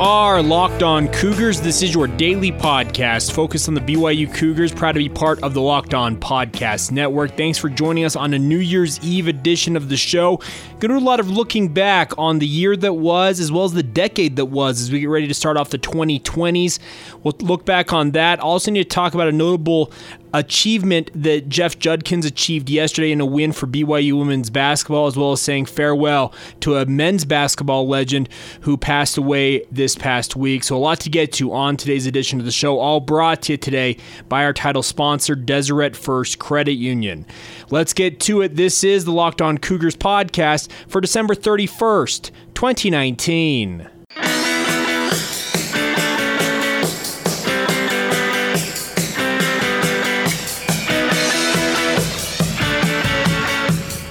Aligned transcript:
Are 0.00 0.42
Locked 0.42 0.82
On 0.82 1.08
Cougars. 1.08 1.60
This 1.60 1.82
is 1.82 1.92
your 1.92 2.06
daily 2.06 2.50
podcast 2.50 3.32
focused 3.32 3.68
on 3.68 3.74
the 3.74 3.82
BYU 3.82 4.32
Cougars. 4.32 4.72
Proud 4.72 4.92
to 4.92 4.98
be 4.98 5.10
part 5.10 5.42
of 5.42 5.52
the 5.52 5.60
Locked 5.60 5.92
On 5.92 6.16
Podcast 6.16 6.90
Network. 6.90 7.36
Thanks 7.36 7.58
for 7.58 7.68
joining 7.68 8.06
us 8.06 8.16
on 8.16 8.32
a 8.32 8.38
New 8.38 8.60
Year's 8.60 8.98
Eve 9.00 9.28
edition 9.28 9.76
of 9.76 9.90
the 9.90 9.98
show. 9.98 10.38
Going 10.78 10.80
to 10.80 10.88
do 10.88 10.96
a 10.96 11.00
lot 11.00 11.20
of 11.20 11.28
looking 11.28 11.68
back 11.68 12.16
on 12.16 12.38
the 12.38 12.46
year 12.46 12.78
that 12.78 12.94
was 12.94 13.40
as 13.40 13.52
well 13.52 13.64
as 13.64 13.74
the 13.74 13.82
decade 13.82 14.36
that 14.36 14.46
was 14.46 14.80
as 14.80 14.90
we 14.90 15.00
get 15.00 15.10
ready 15.10 15.28
to 15.28 15.34
start 15.34 15.58
off 15.58 15.68
the 15.68 15.78
2020s. 15.78 16.78
We'll 17.22 17.36
look 17.40 17.66
back 17.66 17.92
on 17.92 18.12
that. 18.12 18.40
Also, 18.40 18.70
need 18.70 18.84
to 18.84 18.88
talk 18.88 19.12
about 19.12 19.28
a 19.28 19.32
notable 19.32 19.92
achievement 20.32 21.10
that 21.14 21.48
Jeff 21.48 21.78
Judkins 21.78 22.24
achieved 22.24 22.70
yesterday 22.70 23.12
in 23.12 23.20
a 23.20 23.26
win 23.26 23.52
for 23.52 23.66
BYU 23.66 24.18
women's 24.18 24.50
basketball, 24.50 25.06
as 25.06 25.16
well 25.16 25.32
as 25.32 25.40
saying 25.40 25.66
farewell 25.66 26.32
to 26.60 26.76
a 26.76 26.86
men's 26.86 27.24
basketball 27.24 27.88
legend 27.88 28.28
who 28.62 28.76
passed 28.76 29.16
away 29.16 29.64
this 29.70 29.96
past 29.96 30.36
week. 30.36 30.64
So, 30.64 30.76
a 30.76 30.78
lot 30.78 31.00
to 31.00 31.10
get 31.10 31.32
to 31.34 31.52
on 31.52 31.76
today's 31.76 32.06
edition 32.06 32.38
of 32.38 32.44
the 32.44 32.52
show, 32.52 32.78
all 32.78 33.00
brought 33.00 33.42
to 33.42 33.52
you 33.52 33.56
today 33.56 33.96
by 34.28 34.44
our 34.44 34.52
title 34.52 34.82
sponsor, 34.82 35.34
Deseret 35.34 35.96
First 35.96 36.38
Credit 36.38 36.74
Union. 36.74 37.26
Let's 37.70 37.92
get 37.92 38.20
to 38.20 38.42
it. 38.42 38.56
This 38.56 38.84
is 38.84 39.04
the 39.04 39.12
Locked 39.12 39.42
On 39.42 39.58
Cougars 39.58 39.96
podcast 39.96 40.70
for 40.88 41.00
December 41.00 41.34
31st, 41.34 42.30
2019. 42.54 43.99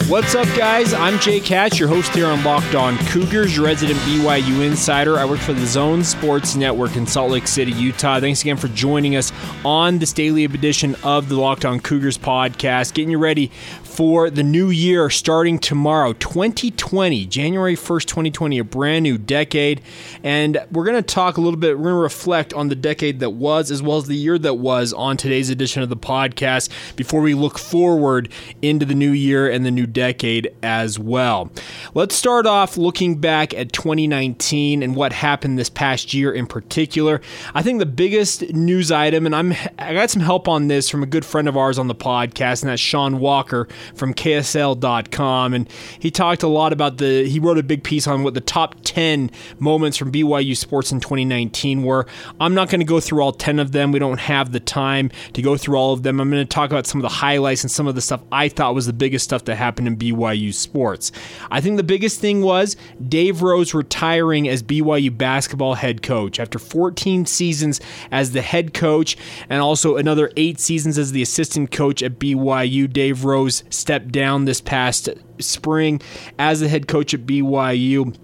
What's 0.09 0.33
up, 0.33 0.47
guys? 0.57 0.91
I'm 0.91 1.19
Jay 1.19 1.37
Hatch, 1.37 1.77
your 1.77 1.87
host 1.87 2.15
here 2.15 2.25
on 2.25 2.43
Locked 2.43 2.73
On 2.73 2.97
Cougars, 3.09 3.59
resident 3.59 3.99
BYU 3.99 4.65
insider. 4.65 5.19
I 5.19 5.25
work 5.25 5.37
for 5.37 5.53
the 5.53 5.67
Zone 5.67 6.03
Sports 6.03 6.55
Network 6.55 6.95
in 6.95 7.05
Salt 7.05 7.29
Lake 7.29 7.47
City, 7.47 7.73
Utah. 7.73 8.19
Thanks 8.19 8.41
again 8.41 8.57
for 8.57 8.69
joining 8.69 9.15
us 9.15 9.31
on 9.63 9.99
this 9.99 10.11
daily 10.11 10.45
edition 10.45 10.95
of 11.03 11.29
the 11.29 11.39
Locked 11.39 11.63
On 11.63 11.79
Cougars 11.79 12.17
podcast. 12.17 12.95
Getting 12.95 13.11
you 13.11 13.19
ready 13.19 13.51
for 13.83 14.31
the 14.31 14.41
new 14.41 14.71
year 14.71 15.11
starting 15.11 15.59
tomorrow, 15.59 16.13
2020, 16.13 17.27
January 17.27 17.75
1st, 17.75 18.05
2020, 18.05 18.57
a 18.57 18.63
brand 18.63 19.03
new 19.03 19.19
decade. 19.19 19.79
And 20.23 20.57
we're 20.71 20.85
going 20.85 20.95
to 20.95 21.03
talk 21.03 21.37
a 21.37 21.41
little 21.41 21.59
bit, 21.59 21.77
we're 21.77 21.83
going 21.83 21.95
to 21.95 22.01
reflect 22.01 22.51
on 22.53 22.69
the 22.69 22.75
decade 22.75 23.19
that 23.19 23.31
was 23.31 23.69
as 23.69 23.83
well 23.83 23.97
as 23.97 24.07
the 24.07 24.15
year 24.15 24.39
that 24.39 24.55
was 24.55 24.91
on 24.91 25.17
today's 25.17 25.51
edition 25.51 25.83
of 25.83 25.89
the 25.89 25.97
podcast 25.97 26.69
before 26.95 27.21
we 27.21 27.35
look 27.35 27.59
forward 27.59 28.29
into 28.63 28.87
the 28.87 28.95
new 28.95 29.11
year 29.11 29.47
and 29.47 29.63
the 29.63 29.71
new 29.71 29.85
decade 29.85 29.98
as 30.01 30.99
well. 30.99 31.51
Let's 31.93 32.15
start 32.15 32.45
off 32.45 32.77
looking 32.77 33.17
back 33.17 33.53
at 33.53 33.73
2019 33.73 34.83
and 34.83 34.95
what 34.95 35.13
happened 35.13 35.57
this 35.57 35.69
past 35.69 36.13
year 36.13 36.31
in 36.31 36.47
particular. 36.47 37.21
I 37.53 37.61
think 37.61 37.79
the 37.79 37.85
biggest 37.85 38.53
news 38.53 38.91
item, 38.91 39.25
and 39.25 39.35
I'm 39.35 39.53
I 39.77 39.93
got 39.93 40.09
some 40.09 40.21
help 40.21 40.47
on 40.47 40.67
this 40.67 40.89
from 40.89 41.03
a 41.03 41.05
good 41.05 41.25
friend 41.25 41.47
of 41.47 41.57
ours 41.57 41.77
on 41.79 41.87
the 41.87 41.95
podcast, 41.95 42.61
and 42.61 42.69
that's 42.69 42.81
Sean 42.81 43.19
Walker 43.19 43.67
from 43.95 44.13
KSL.com. 44.13 45.53
And 45.53 45.69
he 45.99 46.11
talked 46.11 46.43
a 46.43 46.47
lot 46.47 46.73
about 46.73 46.97
the, 46.97 47.27
he 47.27 47.39
wrote 47.39 47.57
a 47.57 47.63
big 47.63 47.83
piece 47.83 48.07
on 48.07 48.23
what 48.23 48.33
the 48.33 48.41
top 48.41 48.75
10 48.83 49.31
moments 49.59 49.97
from 49.97 50.11
BYU 50.11 50.55
sports 50.55 50.91
in 50.91 50.99
2019 50.99 51.83
were. 51.83 52.05
I'm 52.39 52.53
not 52.53 52.69
going 52.69 52.81
to 52.81 52.85
go 52.85 52.99
through 52.99 53.21
all 53.21 53.31
10 53.31 53.59
of 53.59 53.71
them. 53.71 53.91
We 53.91 53.99
don't 53.99 54.19
have 54.19 54.51
the 54.51 54.59
time 54.59 55.11
to 55.33 55.41
go 55.41 55.57
through 55.57 55.77
all 55.77 55.93
of 55.93 56.03
them. 56.03 56.19
I'm 56.19 56.29
going 56.29 56.45
to 56.45 56.49
talk 56.49 56.69
about 56.71 56.87
some 56.87 56.99
of 56.99 57.03
the 57.03 57.09
highlights 57.09 57.63
and 57.63 57.71
some 57.71 57.87
of 57.87 57.95
the 57.95 58.01
stuff 58.01 58.21
I 58.31 58.49
thought 58.49 58.75
was 58.75 58.85
the 58.85 58.93
biggest 58.93 59.25
stuff 59.25 59.45
that 59.45 59.55
happened 59.55 59.87
in 59.89 59.97
BYU 59.97 60.53
sports. 60.53 61.11
I 61.51 61.59
think 61.59 61.77
the 61.77 61.83
biggest 61.83 62.21
thing 62.21 62.41
was 62.41 62.77
Dave 63.07 63.41
Rose 63.41 63.73
retiring 63.73 64.47
as 64.47 64.63
BYU 64.63 65.15
basketball 65.15 65.73
head 65.73 66.01
coach 66.01 66.39
after 66.39 66.59
14 66.59 67.25
seasons 67.25 67.81
as 68.11 68.31
the 68.31 68.41
head 68.41 68.73
coach 68.73 69.17
and 69.49 69.61
also 69.61 69.97
another 69.97 70.31
eight 70.37 70.59
seasons 70.59 70.97
as 70.97 71.11
the 71.11 71.21
assistant 71.21 71.71
coach 71.71 72.01
at 72.01 72.19
BYU. 72.19 72.91
Dave 72.91 73.25
Rose 73.25 73.63
stepped 73.69 74.11
down 74.11 74.45
this 74.45 74.61
past 74.61 75.09
spring 75.39 76.01
as 76.37 76.59
the 76.59 76.69
head 76.69 76.87
coach 76.87 77.13
at 77.13 77.25
BYU 77.25 78.15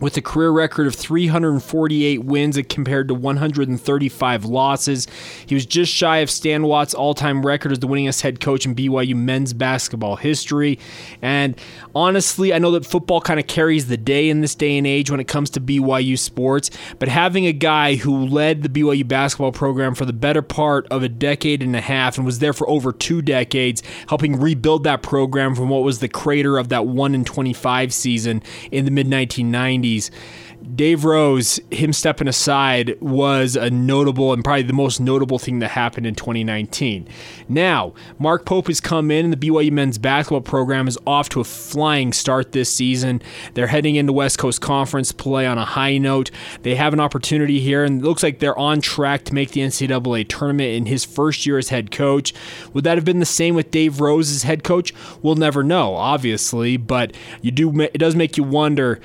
with 0.00 0.16
a 0.16 0.22
career 0.22 0.50
record 0.50 0.86
of 0.86 0.94
348 0.94 2.24
wins 2.24 2.58
compared 2.68 3.08
to 3.08 3.14
135 3.14 4.44
losses. 4.44 5.06
He 5.46 5.54
was 5.54 5.66
just 5.66 5.92
shy 5.92 6.18
of 6.18 6.30
Stan 6.30 6.64
Watts' 6.64 6.94
all 6.94 7.14
time 7.14 7.44
record 7.44 7.72
as 7.72 7.78
the 7.78 7.86
winningest 7.86 8.22
head 8.22 8.40
coach 8.40 8.64
in 8.64 8.74
BYU 8.74 9.14
men's 9.14 9.52
basketball 9.52 10.16
history. 10.16 10.78
And 11.20 11.54
honestly, 11.94 12.54
I 12.54 12.58
know 12.58 12.70
that 12.72 12.86
football 12.86 13.20
kind 13.20 13.38
of 13.38 13.46
carries 13.46 13.88
the 13.88 13.96
day 13.96 14.30
in 14.30 14.40
this 14.40 14.54
day 14.54 14.78
and 14.78 14.86
age 14.86 15.10
when 15.10 15.20
it 15.20 15.28
comes 15.28 15.50
to 15.50 15.60
BYU 15.60 16.18
sports, 16.18 16.70
but 16.98 17.08
having 17.08 17.46
a 17.46 17.52
guy 17.52 17.96
who 17.96 18.26
led 18.26 18.62
the 18.62 18.68
BYU 18.68 19.06
basketball 19.06 19.52
program 19.52 19.94
for 19.94 20.04
the 20.04 20.12
better 20.12 20.42
part 20.42 20.86
of 20.88 21.02
a 21.02 21.08
decade 21.08 21.62
and 21.62 21.76
a 21.76 21.80
half 21.80 22.16
and 22.16 22.24
was 22.24 22.38
there 22.38 22.52
for 22.52 22.68
over 22.68 22.92
two 22.92 23.20
decades, 23.20 23.82
helping 24.08 24.40
rebuild 24.40 24.84
that 24.84 25.02
program 25.02 25.54
from 25.54 25.68
what 25.68 25.82
was 25.82 25.98
the 25.98 26.08
crater 26.08 26.58
of 26.58 26.68
that 26.70 26.86
1 26.86 27.14
in 27.14 27.24
25 27.24 27.92
season 27.92 28.42
in 28.70 28.84
the 28.84 28.90
mid 28.90 29.06
1990s 29.06 29.89
Dave 30.74 31.04
Rose, 31.04 31.58
him 31.70 31.92
stepping 31.92 32.28
aside, 32.28 33.00
was 33.00 33.56
a 33.56 33.70
notable 33.70 34.32
and 34.32 34.44
probably 34.44 34.62
the 34.62 34.72
most 34.72 35.00
notable 35.00 35.38
thing 35.38 35.58
that 35.60 35.70
happened 35.70 36.06
in 36.06 36.14
2019. 36.14 37.08
Now, 37.48 37.94
Mark 38.18 38.44
Pope 38.44 38.66
has 38.66 38.80
come 38.80 39.10
in, 39.10 39.24
and 39.26 39.32
the 39.32 39.48
BYU 39.48 39.72
men's 39.72 39.96
basketball 39.96 40.42
program 40.42 40.86
is 40.86 40.98
off 41.06 41.30
to 41.30 41.40
a 41.40 41.44
flying 41.44 42.12
start 42.12 42.52
this 42.52 42.72
season. 42.72 43.22
They're 43.54 43.68
heading 43.68 43.96
into 43.96 44.12
West 44.12 44.38
Coast 44.38 44.60
Conference 44.60 45.12
play 45.12 45.46
on 45.46 45.56
a 45.56 45.64
high 45.64 45.96
note. 45.96 46.30
They 46.62 46.74
have 46.74 46.92
an 46.92 47.00
opportunity 47.00 47.60
here, 47.60 47.82
and 47.82 48.02
it 48.02 48.04
looks 48.04 48.22
like 48.22 48.38
they're 48.38 48.58
on 48.58 48.80
track 48.82 49.24
to 49.24 49.34
make 49.34 49.52
the 49.52 49.62
NCAA 49.62 50.28
tournament 50.28 50.70
in 50.74 50.86
his 50.86 51.04
first 51.04 51.46
year 51.46 51.56
as 51.56 51.70
head 51.70 51.90
coach. 51.90 52.34
Would 52.74 52.84
that 52.84 52.98
have 52.98 53.04
been 53.04 53.20
the 53.20 53.26
same 53.26 53.54
with 53.54 53.70
Dave 53.70 54.00
Rose 54.00 54.30
as 54.30 54.42
head 54.42 54.62
coach? 54.62 54.92
We'll 55.22 55.36
never 55.36 55.62
know, 55.62 55.94
obviously, 55.94 56.76
but 56.76 57.16
you 57.40 57.50
do. 57.50 57.80
It 57.80 57.98
does 57.98 58.14
make 58.14 58.36
you 58.36 58.44
wonder 58.44 59.00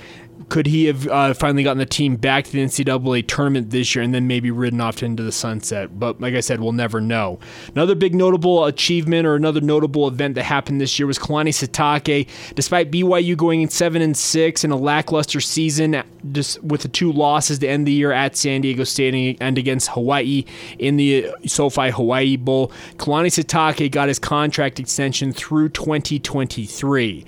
could 0.49 0.67
he 0.67 0.85
have 0.85 1.07
uh, 1.07 1.33
finally 1.33 1.63
gotten 1.63 1.79
the 1.79 1.85
team 1.85 2.15
back 2.15 2.45
to 2.45 2.51
the 2.51 2.59
NCAA 2.59 3.27
tournament 3.27 3.71
this 3.71 3.95
year 3.95 4.03
and 4.03 4.13
then 4.13 4.27
maybe 4.27 4.51
ridden 4.51 4.79
off 4.79 5.01
into 5.01 5.23
the 5.23 5.31
sunset? 5.31 5.99
But 5.99 6.21
like 6.21 6.35
I 6.35 6.39
said, 6.39 6.59
we'll 6.61 6.71
never 6.71 7.01
know. 7.01 7.39
Another 7.73 7.95
big 7.95 8.13
notable 8.13 8.65
achievement 8.65 9.25
or 9.25 9.35
another 9.35 9.61
notable 9.61 10.07
event 10.07 10.35
that 10.35 10.43
happened 10.43 10.79
this 10.79 10.99
year 10.99 11.07
was 11.07 11.17
Kalani 11.17 11.49
Sitake. 11.49 12.27
Despite 12.53 12.91
BYU 12.91 13.35
going 13.35 13.67
seven 13.69 14.01
and 14.01 14.15
six 14.15 14.63
in 14.63 14.71
a 14.71 14.77
lackluster 14.77 15.41
season, 15.41 16.03
just 16.31 16.63
with 16.63 16.81
the 16.81 16.87
two 16.89 17.11
losses 17.11 17.59
to 17.59 17.67
end 17.67 17.87
the 17.87 17.91
year 17.91 18.11
at 18.11 18.35
San 18.35 18.61
Diego 18.61 18.83
State 18.83 19.37
and 19.39 19.57
against 19.57 19.89
Hawaii 19.89 20.45
in 20.77 20.97
the 20.97 21.31
SoFi 21.45 21.89
Hawaii 21.89 22.37
Bowl, 22.37 22.71
Kalani 22.97 23.27
Sitake 23.27 23.89
got 23.91 24.07
his 24.07 24.19
contract 24.19 24.79
extension 24.79 25.33
through 25.33 25.69
2023. 25.69 27.25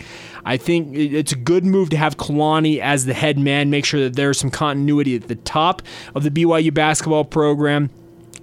I 0.47 0.55
think 0.55 0.95
it's 0.95 1.33
a 1.33 1.35
good 1.35 1.65
move 1.65 1.89
to 1.89 1.97
have 1.97 2.15
Kalani 2.15 2.79
as 2.79 3.03
the 3.07 3.13
head 3.13 3.39
man, 3.39 3.69
make 3.69 3.85
sure 3.85 4.01
that 4.01 4.15
there's 4.15 4.39
some 4.39 4.51
continuity 4.51 5.15
at 5.15 5.27
the 5.27 5.35
top 5.35 5.81
of 6.13 6.23
the 6.23 6.29
BYU 6.29 6.73
basketball 6.73 7.25
program 7.25 7.89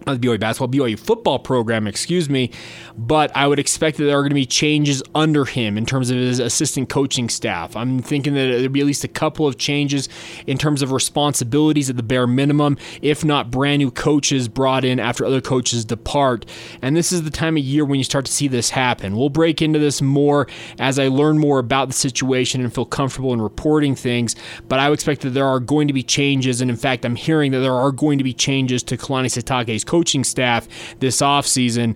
not 0.06 0.20
the 0.20 0.28
BYU 0.28 0.38
basketball, 0.41 0.69
BYU 0.69 0.98
football 0.98 1.38
program, 1.38 1.87
excuse 1.87 2.28
me. 2.28 2.50
But 2.97 3.34
I 3.37 3.47
would 3.47 3.59
expect 3.59 3.97
that 3.98 4.04
there 4.04 4.19
are 4.19 4.22
going 4.22 4.31
to 4.31 4.34
be 4.34 4.47
changes 4.47 5.03
under 5.15 5.44
him 5.44 5.76
in 5.76 5.87
terms 5.87 6.10
of 6.10 6.16
his 6.16 6.38
assistant 6.38 6.88
coaching 6.88 7.28
staff. 7.28 7.76
I'm 7.76 8.00
thinking 8.00 8.34
that 8.34 8.47
there'll 8.47 8.69
be 8.69 8.81
at 8.81 8.87
least 8.87 9.04
a 9.04 9.09
couple 9.09 9.47
of 9.47 9.59
changes 9.59 10.09
in 10.47 10.59
terms 10.59 10.82
of 10.82 10.93
responsibilities 10.93 11.91
at 11.91 11.97
the 11.97 12.03
bare 12.03 12.26
minimum, 12.26 12.76
if 13.02 13.25
not 13.25 13.50
brand 13.50 13.79
new 13.79 13.90
coaches 13.90 14.49
brought 14.49 14.84
in 14.84 15.00
after 15.00 15.25
other 15.25 15.40
coaches 15.40 15.84
depart. 15.84 16.46
And 16.82 16.96
this 16.96 17.12
is 17.12 17.23
the 17.23 17.31
time 17.31 17.56
of 17.56 17.62
year 17.62 17.84
when 17.84 17.99
you 17.99 18.05
start 18.05 18.26
to 18.26 18.32
see 18.32 18.49
this 18.49 18.70
happen. 18.70 19.17
We'll 19.17 19.29
break 19.29 19.62
into 19.62 19.79
this 19.79 20.02
more 20.02 20.46
as 20.79 20.99
I 20.99 21.08
learn 21.08 21.38
more 21.38 21.58
about 21.58 21.88
the 21.88 21.94
situation 21.94 22.62
and 22.62 22.73
feel 22.73 22.84
comfortable 22.84 23.32
in 23.32 23.40
reporting 23.40 23.94
things. 23.94 24.37
But 24.69 24.79
I 24.79 24.88
would 24.88 24.99
expect 24.99 25.23
that 25.23 25.31
there 25.31 25.46
are 25.46 25.61
going 25.61 25.88
to 25.88 25.94
be 25.94 26.02
changes. 26.02 26.61
And 26.61 26.70
in 26.70 26.76
fact, 26.76 27.05
I'm 27.05 27.17
hearing 27.17 27.52
that 27.52 27.61
there 27.61 27.75
are 27.75 27.93
going 27.93 28.19
to 28.19 28.25
be 28.25 28.32
changes 28.32 28.82
to 28.84 28.96
Kalani 28.96 29.26
Sitake's 29.26 29.84
coaching 29.94 30.25
staff 30.25 30.67
this 30.99 31.19
offseason. 31.19 31.94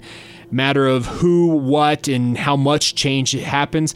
Matter 0.53 0.87
of 0.87 1.05
who, 1.05 1.49
what, 1.49 2.06
and 2.06 2.39
how 2.39 2.55
much 2.55 2.95
change 2.95 3.33
happens 3.33 3.93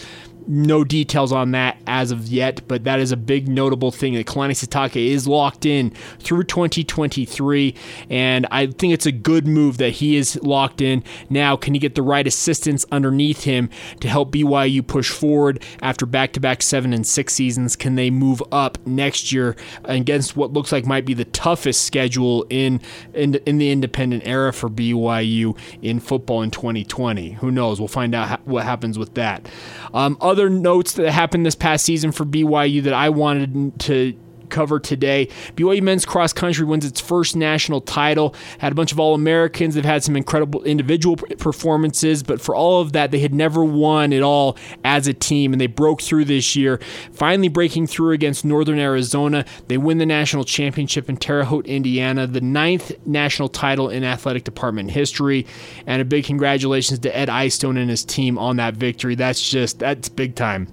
no 0.46 0.84
details 0.84 1.32
on 1.32 1.52
that 1.52 1.78
as 1.86 2.10
of 2.10 2.28
yet, 2.28 2.66
but 2.68 2.84
that 2.84 3.00
is 3.00 3.12
a 3.12 3.16
big 3.16 3.48
notable 3.48 3.90
thing 3.90 4.14
that 4.14 4.26
Kalani 4.26 4.52
Sitake 4.52 5.08
is 5.08 5.26
locked 5.26 5.66
in 5.66 5.90
through 6.18 6.44
2023, 6.44 7.74
and 8.10 8.46
I 8.50 8.66
think 8.66 8.92
it's 8.92 9.06
a 9.06 9.12
good 9.12 9.46
move 9.46 9.78
that 9.78 9.90
he 9.90 10.16
is 10.16 10.36
locked 10.42 10.80
in. 10.80 11.02
Now, 11.30 11.56
can 11.56 11.74
he 11.74 11.80
get 11.80 11.94
the 11.94 12.02
right 12.02 12.26
assistance 12.26 12.84
underneath 12.90 13.44
him 13.44 13.70
to 14.00 14.08
help 14.08 14.32
BYU 14.32 14.86
push 14.86 15.10
forward 15.10 15.62
after 15.80 16.06
back-to-back 16.06 16.62
seven 16.62 16.92
and 16.92 17.06
six 17.06 17.34
seasons? 17.34 17.76
Can 17.76 17.94
they 17.94 18.10
move 18.10 18.42
up 18.52 18.78
next 18.86 19.32
year 19.32 19.56
against 19.84 20.36
what 20.36 20.52
looks 20.52 20.72
like 20.72 20.86
might 20.86 21.04
be 21.04 21.14
the 21.14 21.24
toughest 21.26 21.82
schedule 21.82 22.46
in 22.50 22.80
in, 23.14 23.34
in 23.46 23.58
the 23.58 23.70
independent 23.70 24.26
era 24.26 24.52
for 24.52 24.68
BYU 24.68 25.56
in 25.82 26.00
football 26.00 26.42
in 26.42 26.50
2020? 26.50 27.32
Who 27.32 27.50
knows? 27.50 27.80
We'll 27.80 27.88
find 27.88 28.14
out 28.14 28.46
what 28.46 28.64
happens 28.64 28.98
with 28.98 29.14
that. 29.14 29.48
Um, 29.94 30.16
other 30.32 30.49
notes 30.49 30.94
that 30.94 31.12
happened 31.12 31.44
this 31.44 31.55
past 31.55 31.84
season 31.84 32.11
for 32.11 32.25
BYU 32.25 32.82
that 32.84 32.94
I 32.94 33.11
wanted 33.11 33.79
to 33.81 34.19
cover 34.52 34.78
today. 34.78 35.26
BYU 35.56 35.82
men's 35.82 36.04
cross 36.04 36.32
country 36.32 36.64
wins 36.64 36.84
its 36.84 37.00
first 37.00 37.34
national 37.34 37.81
title. 37.81 38.34
Had 38.58 38.70
a 38.70 38.75
bunch 38.76 38.93
of 38.93 39.00
All 39.00 39.14
Americans. 39.14 39.75
They've 39.75 39.84
had 39.84 40.04
some 40.04 40.16
incredible 40.16 40.62
individual 40.62 41.16
performances, 41.16 42.22
but 42.22 42.40
for 42.40 42.54
all 42.54 42.81
of 42.81 42.93
that, 42.93 43.10
they 43.10 43.19
had 43.19 43.34
never 43.34 43.64
won 43.64 44.12
it 44.12 44.22
all 44.22 44.56
as 44.84 45.08
a 45.08 45.14
team, 45.14 45.52
and 45.52 45.60
they 45.60 45.66
broke 45.66 46.02
through 46.02 46.26
this 46.26 46.54
year, 46.54 46.81
finally 47.12 47.49
breaking 47.49 47.87
through 47.87 48.12
against 48.12 48.44
Northern 48.44 48.78
Arizona. 48.78 49.44
They 49.69 49.78
win 49.78 49.99
the 49.99 50.06
national 50.06 50.44
championship 50.44 51.08
in 51.08 51.16
Terre 51.16 51.44
Haute, 51.44 51.66
Indiana, 51.66 52.26
the 52.26 52.40
ninth 52.40 52.93
national 53.06 53.49
title 53.49 53.88
in 53.88 54.04
athletic 54.04 54.44
department 54.44 54.90
history, 54.90 55.46
and 55.87 56.02
a 56.02 56.04
big 56.04 56.25
congratulations 56.25 56.99
to 57.00 57.16
Ed 57.16 57.28
Eyestone 57.28 57.76
and 57.76 57.90
his 57.90 58.04
team 58.04 58.38
on 58.38 58.56
that 58.56 58.75
victory. 58.75 59.14
That's 59.14 59.49
just 59.49 59.78
that's 59.78 60.08
big 60.08 60.34
time. 60.34 60.69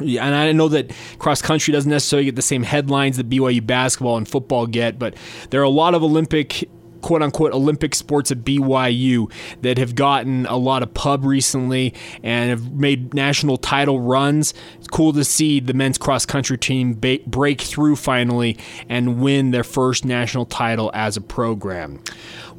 And 0.00 0.34
I 0.34 0.52
know 0.52 0.68
that 0.68 0.90
cross 1.18 1.42
country 1.42 1.72
doesn't 1.72 1.90
necessarily 1.90 2.26
get 2.26 2.36
the 2.36 2.42
same 2.42 2.62
headlines 2.62 3.16
that 3.16 3.28
BYU 3.28 3.64
basketball 3.66 4.16
and 4.16 4.26
football 4.28 4.66
get, 4.66 4.98
but 4.98 5.14
there 5.50 5.60
are 5.60 5.64
a 5.64 5.68
lot 5.70 5.94
of 5.94 6.02
Olympic 6.02 6.68
quote 7.02 7.22
unquote 7.22 7.52
Olympic 7.52 7.94
sports 7.94 8.30
at 8.30 8.38
BYU 8.38 9.30
that 9.62 9.78
have 9.78 9.94
gotten 9.94 10.46
a 10.46 10.56
lot 10.56 10.82
of 10.82 10.94
pub 10.94 11.24
recently 11.24 11.94
and 12.22 12.50
have 12.50 12.72
made 12.72 13.12
national 13.14 13.58
title 13.58 14.00
runs. 14.00 14.54
It's 14.78 14.88
cool 14.88 15.12
to 15.12 15.24
see 15.24 15.60
the 15.60 15.74
men's 15.74 15.98
cross 15.98 16.24
country 16.24 16.56
team 16.56 16.94
break 16.94 17.60
through 17.60 17.96
finally 17.96 18.56
and 18.88 19.20
win 19.20 19.50
their 19.50 19.64
first 19.64 20.04
national 20.04 20.46
title 20.46 20.90
as 20.94 21.16
a 21.16 21.20
program. 21.20 22.00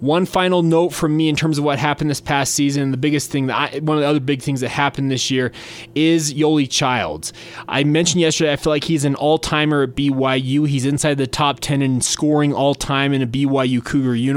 One 0.04 0.26
final 0.26 0.64
note 0.64 0.90
from 0.90 1.16
me 1.16 1.30
in 1.30 1.38
terms 1.38 1.58
of 1.58 1.64
what 1.64 1.80
happened 1.80 2.10
this 2.10 2.20
past 2.20 2.54
season. 2.54 2.92
The 2.92 2.98
biggest 2.98 3.32
thing 3.32 3.48
that 3.48 3.74
I, 3.74 3.80
one 3.80 3.96
of 3.96 4.02
the 4.02 4.08
other 4.08 4.20
big 4.20 4.42
things 4.42 4.60
that 4.60 4.68
happened 4.68 5.10
this 5.10 5.32
year 5.32 5.54
is 5.96 6.34
Yoeli 6.34 6.70
Childs. 6.70 7.32
I 7.70 7.86
mentioned 7.86 8.20
yesterday, 8.20 8.52
I 8.52 8.58
feel 8.58 8.74
like 8.74 8.84
he's 8.84 9.06
an 9.06 9.16
all 9.16 9.38
timer 9.38 9.84
at 9.84 9.92
BYU. 9.96 10.68
He's 10.68 10.86
inside 10.86 11.20
the 11.20 11.26
top 11.26 11.62
10 11.62 11.82
in 11.82 12.02
scoring 12.02 12.54
all 12.54 12.76
time 12.76 13.14
in 13.14 13.22
a 13.22 13.28
BYU 13.28 13.82
Cougar 13.82 14.16
uniform. 14.16 14.33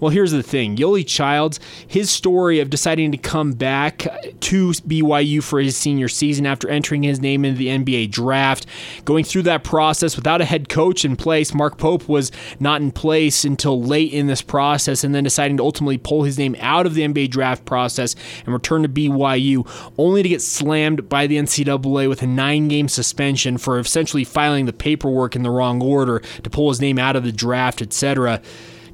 Well, 0.00 0.10
here's 0.10 0.32
the 0.32 0.42
thing 0.42 0.76
Yoeli 0.76 1.06
Childs, 1.06 1.60
his 1.86 2.10
story 2.10 2.60
of 2.60 2.70
deciding 2.70 3.12
to 3.12 3.18
come 3.18 3.52
back 3.52 3.98
to 4.40 4.70
BYU 4.70 5.42
for 5.42 5.60
his 5.60 5.76
senior 5.76 6.08
season 6.08 6.46
after 6.46 6.68
entering 6.68 7.02
his 7.02 7.20
name 7.20 7.44
into 7.44 7.58
the 7.58 7.68
NBA 7.68 8.10
draft, 8.10 8.66
going 9.04 9.24
through 9.24 9.42
that 9.42 9.64
process 9.64 10.16
without 10.16 10.40
a 10.40 10.44
head 10.44 10.68
coach 10.68 11.04
in 11.04 11.16
place. 11.16 11.54
Mark 11.54 11.78
Pope 11.78 12.08
was 12.08 12.30
not 12.60 12.80
in 12.80 12.90
place 12.90 13.44
until 13.44 13.82
late 13.82 14.12
in 14.12 14.26
this 14.26 14.42
process 14.42 15.04
and 15.04 15.14
then 15.14 15.24
deciding 15.24 15.56
to 15.56 15.62
ultimately 15.62 15.98
pull 15.98 16.22
his 16.22 16.38
name 16.38 16.56
out 16.60 16.86
of 16.86 16.94
the 16.94 17.02
NBA 17.02 17.30
draft 17.30 17.64
process 17.64 18.14
and 18.44 18.52
return 18.52 18.82
to 18.82 18.88
BYU, 18.88 19.66
only 19.98 20.22
to 20.22 20.28
get 20.28 20.42
slammed 20.42 21.08
by 21.08 21.26
the 21.26 21.36
NCAA 21.36 22.08
with 22.08 22.22
a 22.22 22.26
nine 22.26 22.68
game 22.68 22.88
suspension 22.88 23.58
for 23.58 23.78
essentially 23.78 24.24
filing 24.24 24.66
the 24.66 24.72
paperwork 24.72 25.36
in 25.36 25.42
the 25.42 25.50
wrong 25.50 25.82
order 25.82 26.20
to 26.42 26.50
pull 26.50 26.68
his 26.68 26.80
name 26.80 26.98
out 26.98 27.16
of 27.16 27.24
the 27.24 27.32
draft, 27.32 27.82
etc. 27.82 28.40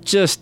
Just 0.04 0.40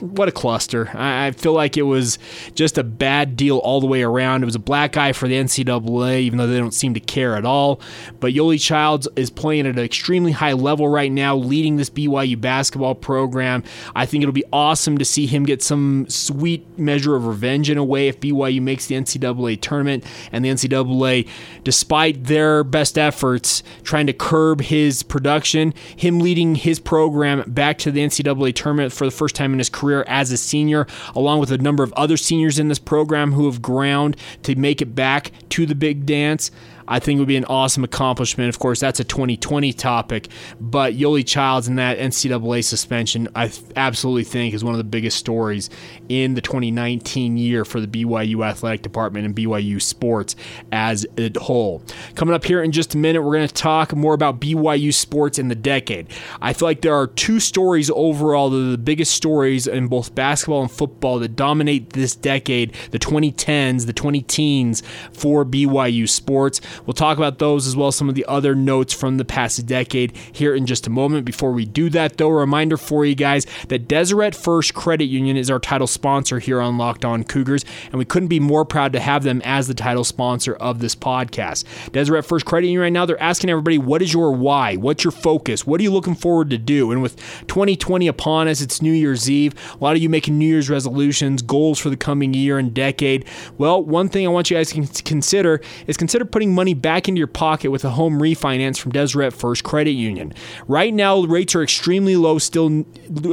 what 0.00 0.28
a 0.28 0.32
cluster. 0.32 0.90
I, 0.94 1.30
feel 1.32 1.52
like 1.52 1.76
it 1.76 1.82
was 1.82 2.18
just 2.54 2.78
a 2.78 2.84
bad 2.84 3.36
deal 3.36 3.58
all 3.58 3.80
the 3.80 3.86
way 3.86 4.02
around. 4.02 4.42
It 4.42 4.46
was 4.46 4.54
a 4.54 4.60
black 4.60 4.96
eye 4.96 5.12
for 5.12 5.28
the 5.28 5.34
NCAA, 5.34 6.20
even 6.20 6.38
though 6.38 6.46
they 6.46 6.58
don't 6.58 6.74
seem 6.74 6.94
to 6.94 7.00
care 7.00 7.36
at 7.36 7.44
all. 7.44 7.80
But 8.20 8.32
Yoeli 8.32 8.60
Childs 8.60 9.08
is 9.16 9.30
playing 9.30 9.66
at 9.66 9.78
an 9.78 9.84
extremely 9.84 10.32
high 10.32 10.52
level 10.52 10.88
right 10.88 11.10
now, 11.10 11.36
leading 11.36 11.76
this 11.76 11.90
BYU 11.90 12.40
basketball 12.40 12.94
program. 12.94 13.62
I 13.94 14.06
think 14.06 14.22
it'll 14.22 14.32
be 14.32 14.44
awesome 14.52 14.98
to 14.98 15.04
see 15.04 15.26
him 15.26 15.44
get 15.44 15.62
some 15.62 16.06
sweet 16.08 16.78
measure 16.78 17.16
of 17.16 17.26
revenge 17.26 17.70
in 17.70 17.78
a 17.78 17.84
way 17.84 18.08
if 18.08 18.20
BYU 18.20 18.60
makes 18.60 18.86
the 18.86 18.94
NCAA 18.94 19.60
tournament 19.60 20.04
and 20.30 20.44
the 20.44 20.50
NCAA, 20.50 21.28
despite 21.64 22.24
their 22.24 22.64
best 22.64 22.98
efforts, 22.98 23.62
trying 23.82 24.06
to 24.06 24.12
curb 24.12 24.60
his 24.60 25.02
production, 25.02 25.74
him 25.96 26.20
leading 26.20 26.54
his 26.54 26.78
program 26.78 27.44
back 27.46 27.78
to 27.78 27.90
the 27.90 28.00
NCAA 28.00 28.54
tournament 28.54 28.92
for 28.92 29.04
the 29.04 29.10
first 29.10 29.34
time 29.34 29.52
in 29.52 29.58
his 29.58 29.70
career 29.72 30.04
as 30.06 30.30
a 30.30 30.36
senior, 30.36 30.86
along 31.14 31.40
with 31.40 31.50
a 31.50 31.58
number 31.58 31.82
of 31.82 31.92
other 31.94 32.16
seniors 32.16 32.58
in 32.58 32.68
this 32.68 32.78
program 32.78 33.32
who 33.32 33.46
have 33.46 33.62
ground 33.62 34.16
to 34.42 34.54
make 34.54 34.80
it 34.80 34.94
back 34.94 35.32
to 35.50 35.66
the 35.66 35.74
big 35.74 36.06
dance. 36.06 36.50
I 36.88 36.98
think 36.98 37.16
it 37.16 37.20
would 37.20 37.28
be 37.28 37.36
an 37.36 37.44
awesome 37.46 37.84
accomplishment. 37.84 38.48
Of 38.48 38.58
course, 38.58 38.80
that's 38.80 39.00
a 39.00 39.04
2020 39.04 39.72
topic, 39.72 40.28
but 40.60 40.94
Yoeli 40.94 41.26
Childs 41.26 41.68
and 41.68 41.78
that 41.78 41.98
NCAA 41.98 42.64
suspension, 42.64 43.28
I 43.34 43.52
absolutely 43.76 44.24
think 44.24 44.54
is 44.54 44.64
one 44.64 44.74
of 44.74 44.78
the 44.78 44.84
biggest 44.84 45.18
stories 45.18 45.70
in 46.08 46.34
the 46.34 46.40
2019 46.40 47.36
year 47.36 47.64
for 47.64 47.80
the 47.80 47.86
BYU 47.86 48.44
athletic 48.44 48.82
department 48.82 49.26
and 49.26 49.34
BYU 49.34 49.80
sports 49.80 50.36
as 50.70 51.06
a 51.16 51.30
whole. 51.38 51.82
Coming 52.14 52.34
up 52.34 52.44
here 52.44 52.62
in 52.62 52.72
just 52.72 52.94
a 52.94 52.98
minute, 52.98 53.22
we're 53.22 53.36
going 53.36 53.48
to 53.48 53.54
talk 53.54 53.94
more 53.94 54.14
about 54.14 54.40
BYU 54.40 54.92
sports 54.92 55.38
in 55.38 55.48
the 55.48 55.54
decade. 55.54 56.08
I 56.40 56.52
feel 56.52 56.68
like 56.68 56.82
there 56.82 56.94
are 56.94 57.06
two 57.06 57.40
stories 57.40 57.90
overall 57.94 58.50
that 58.50 58.58
are 58.58 58.70
the 58.70 58.78
biggest 58.78 59.12
stories 59.14 59.66
in 59.66 59.88
both 59.88 60.14
basketball 60.14 60.62
and 60.62 60.70
football 60.70 61.18
that 61.20 61.36
dominate 61.36 61.90
this 61.90 62.14
decade, 62.14 62.74
the 62.90 62.98
2010s, 62.98 63.86
the 63.86 63.92
20 63.92 64.22
teens 64.22 64.82
for 65.12 65.44
BYU 65.44 66.08
sports. 66.08 66.60
We'll 66.86 66.94
talk 66.94 67.18
about 67.18 67.38
those 67.38 67.66
as 67.66 67.76
well 67.76 67.88
as 67.88 67.96
some 67.96 68.08
of 68.08 68.14
the 68.14 68.26
other 68.26 68.54
notes 68.54 68.92
from 68.92 69.16
the 69.16 69.24
past 69.24 69.64
decade 69.66 70.16
here 70.32 70.54
in 70.54 70.66
just 70.66 70.86
a 70.86 70.90
moment. 70.90 71.24
Before 71.24 71.52
we 71.52 71.64
do 71.64 71.90
that, 71.90 72.16
though, 72.16 72.28
a 72.28 72.34
reminder 72.34 72.76
for 72.76 73.04
you 73.04 73.14
guys 73.14 73.46
that 73.68 73.88
Deseret 73.88 74.34
First 74.34 74.74
Credit 74.74 75.04
Union 75.04 75.36
is 75.36 75.50
our 75.50 75.58
title 75.58 75.86
sponsor 75.86 76.38
here 76.38 76.60
on 76.60 76.78
Locked 76.78 77.04
On 77.04 77.24
Cougars, 77.24 77.64
and 77.86 77.94
we 77.94 78.04
couldn't 78.04 78.28
be 78.28 78.40
more 78.40 78.64
proud 78.64 78.92
to 78.92 79.00
have 79.00 79.22
them 79.22 79.42
as 79.44 79.68
the 79.68 79.74
title 79.74 80.04
sponsor 80.04 80.54
of 80.54 80.78
this 80.78 80.94
podcast. 80.94 81.64
Deseret 81.92 82.24
First 82.24 82.46
Credit 82.46 82.68
Union 82.68 82.82
right 82.82 82.92
now, 82.92 83.04
they're 83.04 83.20
asking 83.22 83.50
everybody, 83.50 83.78
what 83.78 84.02
is 84.02 84.12
your 84.12 84.32
why? 84.32 84.76
What's 84.76 85.04
your 85.04 85.10
focus? 85.10 85.66
What 85.66 85.80
are 85.80 85.82
you 85.82 85.92
looking 85.92 86.14
forward 86.14 86.50
to 86.50 86.58
do? 86.58 86.92
And 86.92 87.02
with 87.02 87.16
2020 87.48 88.06
upon 88.06 88.48
us, 88.48 88.60
it's 88.60 88.80
New 88.80 88.92
Year's 88.92 89.28
Eve. 89.28 89.54
A 89.74 89.82
lot 89.82 89.96
of 89.96 90.02
you 90.02 90.08
making 90.08 90.38
New 90.38 90.46
Year's 90.46 90.70
resolutions, 90.70 91.42
goals 91.42 91.78
for 91.78 91.90
the 91.90 91.96
coming 91.96 92.34
year 92.34 92.58
and 92.58 92.72
decade. 92.72 93.24
Well, 93.58 93.82
one 93.82 94.08
thing 94.08 94.26
I 94.26 94.30
want 94.30 94.50
you 94.50 94.56
guys 94.56 94.72
to 94.72 95.02
consider 95.02 95.60
is 95.86 95.96
consider 95.96 96.24
putting 96.24 96.54
money 96.54 96.61
money 96.62 96.74
back 96.74 97.08
into 97.08 97.18
your 97.18 97.26
pocket 97.26 97.72
with 97.72 97.84
a 97.84 97.90
home 97.90 98.20
refinance 98.20 98.78
from 98.78 98.92
Deseret 98.92 99.32
First 99.32 99.64
Credit 99.64 99.90
Union. 99.90 100.32
Right 100.68 100.94
now, 100.94 101.22
rates 101.22 101.56
are 101.56 101.62
extremely 101.64 102.14
low, 102.14 102.38
still 102.38 102.84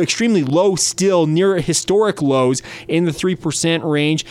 extremely 0.02 0.44
low, 0.44 0.76
still 0.76 1.28
near 1.28 1.60
historic 1.60 2.24
lows 2.24 2.64
in 2.88 3.06
the 3.06 3.12
3% 3.12 3.88
range 3.88 4.26